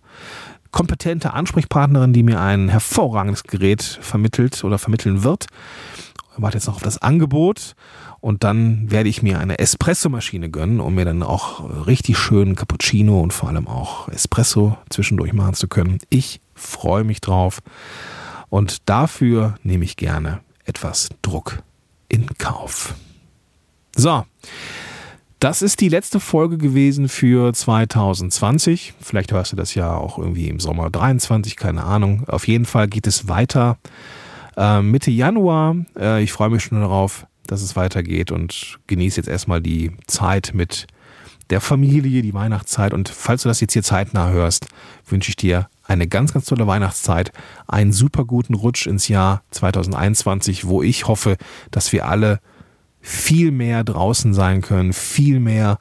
kompetente 0.73 1.33
Ansprechpartnerin, 1.33 2.12
die 2.12 2.23
mir 2.23 2.41
ein 2.41 2.69
hervorragendes 2.69 3.45
Gerät 3.45 3.83
vermittelt 3.83 4.64
oder 4.64 4.79
vermitteln 4.79 5.23
wird. 5.23 5.47
Warte 6.37 6.57
jetzt 6.57 6.67
noch 6.67 6.77
auf 6.77 6.83
das 6.83 7.01
Angebot 7.01 7.75
und 8.21 8.45
dann 8.45 8.91
werde 8.91 9.09
ich 9.09 9.23
mir 9.23 9.39
eine 9.39 9.59
Espresso-Maschine 9.59 10.51
gönnen, 10.51 10.81
um 10.81 10.95
mir 10.95 11.05
dann 11.05 11.23
auch 11.23 11.87
richtig 11.87 12.19
schön 12.19 12.57
Cappuccino 12.57 13.21
und 13.21 13.33
vor 13.33 13.49
allem 13.49 13.69
auch 13.69 14.09
Espresso 14.09 14.77
zwischendurch 14.91 15.33
machen 15.33 15.55
zu 15.55 15.69
können. 15.69 15.99
Ich 16.11 16.41
freue 16.55 17.05
mich 17.05 17.21
drauf 17.21 17.61
und 18.49 18.89
dafür 18.89 19.57
nehme 19.63 19.85
ich 19.85 19.97
gerne 19.97 20.41
etwas 20.65 21.11
Druck 21.23 21.63
in 22.09 22.27
Kauf. 22.39 22.95
So, 23.97 24.25
das 25.39 25.63
ist 25.63 25.81
die 25.81 25.89
letzte 25.89 26.19
Folge 26.19 26.59
gewesen 26.59 27.09
für 27.09 27.53
2020. 27.53 28.95
Vielleicht 29.01 29.31
hörst 29.31 29.53
du 29.53 29.57
das 29.57 29.77
ja 29.77 29.95
auch 29.95 30.19
irgendwie 30.19 30.49
im 30.49 30.59
Sommer 30.59 30.91
23, 30.91 31.55
keine 31.55 31.85
Ahnung. 31.85 32.25
Auf 32.27 32.49
jeden 32.49 32.65
Fall 32.65 32.89
geht 32.89 33.07
es 33.07 33.29
weiter 33.29 33.79
äh, 34.57 34.83
Mitte 34.83 35.13
Januar. 35.13 35.77
Äh, 35.97 36.25
ich 36.25 36.33
freue 36.33 36.51
mich 36.51 36.65
schon 36.65 36.81
darauf, 36.81 37.28
dass 37.49 37.63
es 37.63 37.75
weitergeht 37.75 38.31
und 38.31 38.79
genieße 38.87 39.17
jetzt 39.17 39.29
erstmal 39.29 39.61
die 39.61 39.91
Zeit 40.07 40.53
mit 40.55 40.87
der 41.51 41.61
Familie, 41.61 42.23
die 42.23 42.35
Weihnachtszeit. 42.35 42.95
Und 42.95 43.09
falls 43.09 43.43
du 43.43 43.49
das 43.49 43.61
jetzt 43.61 43.73
hier 43.73 43.83
zeitnah 43.83 44.29
hörst, 44.29 44.67
wünsche 45.07 45.31
ich 45.31 45.37
dir 45.37 45.69
eine 45.83 46.07
ganz, 46.07 46.35
ganz 46.35 46.45
tolle 46.45 46.67
Weihnachtszeit, 46.67 47.33
einen 47.67 47.93
super 47.93 48.25
guten 48.25 48.55
Rutsch 48.55 48.87
ins 48.87 49.09
Jahr 49.09 49.43
2021, 49.51 50.67
wo 50.67 50.83
ich 50.83 51.09
hoffe, 51.09 51.37
dass 51.71 51.93
wir 51.93 52.07
alle 52.07 52.41
viel 53.01 53.51
mehr 53.51 53.85
draußen 53.85 54.35
sein 54.35 54.61
können, 54.61 54.93
viel 54.93 55.41
mehr 55.41 55.79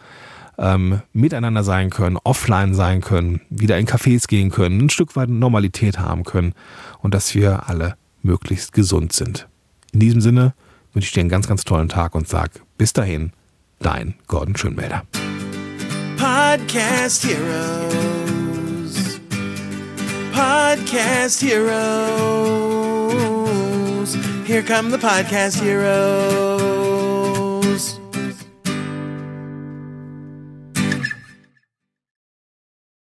ähm, 0.57 1.01
miteinander 1.11 1.63
sein 1.63 1.89
können, 1.89 2.17
offline 2.23 2.73
sein 2.73 3.01
können, 3.01 3.41
wieder 3.49 3.77
in 3.77 3.87
Cafés 3.87 4.27
gehen 4.27 4.49
können, 4.49 4.85
ein 4.85 4.89
Stück 4.89 5.15
weit 5.17 5.29
Normalität 5.29 5.99
haben 5.99 6.23
können 6.23 6.53
und 6.99 7.13
dass 7.13 7.35
wir 7.35 7.67
alle 7.67 7.95
möglichst 8.23 8.71
gesund 8.71 9.11
sind. 9.13 9.47
In 9.91 9.99
diesem 9.99 10.21
Sinne 10.21 10.53
wünsche 10.97 11.09
ich 11.09 11.13
dir 11.13 11.19
einen 11.19 11.29
ganz, 11.29 11.47
ganz 11.47 11.63
tollen 11.63 11.89
Tag 11.89 12.15
und 12.15 12.27
sag 12.27 12.49
bis 12.79 12.91
dahin, 12.91 13.31
dein 13.77 14.15
Gordon 14.25 14.57
Schönmelder. 14.57 15.03
Podcast 16.17 17.23
Heroes. 17.23 19.19
Podcast 20.33 21.43
Heroes. 21.43 21.77
Here 24.47 24.63
come 24.63 24.89
the 24.89 24.97
Podcast 24.97 25.61
Heroes. 25.61 27.36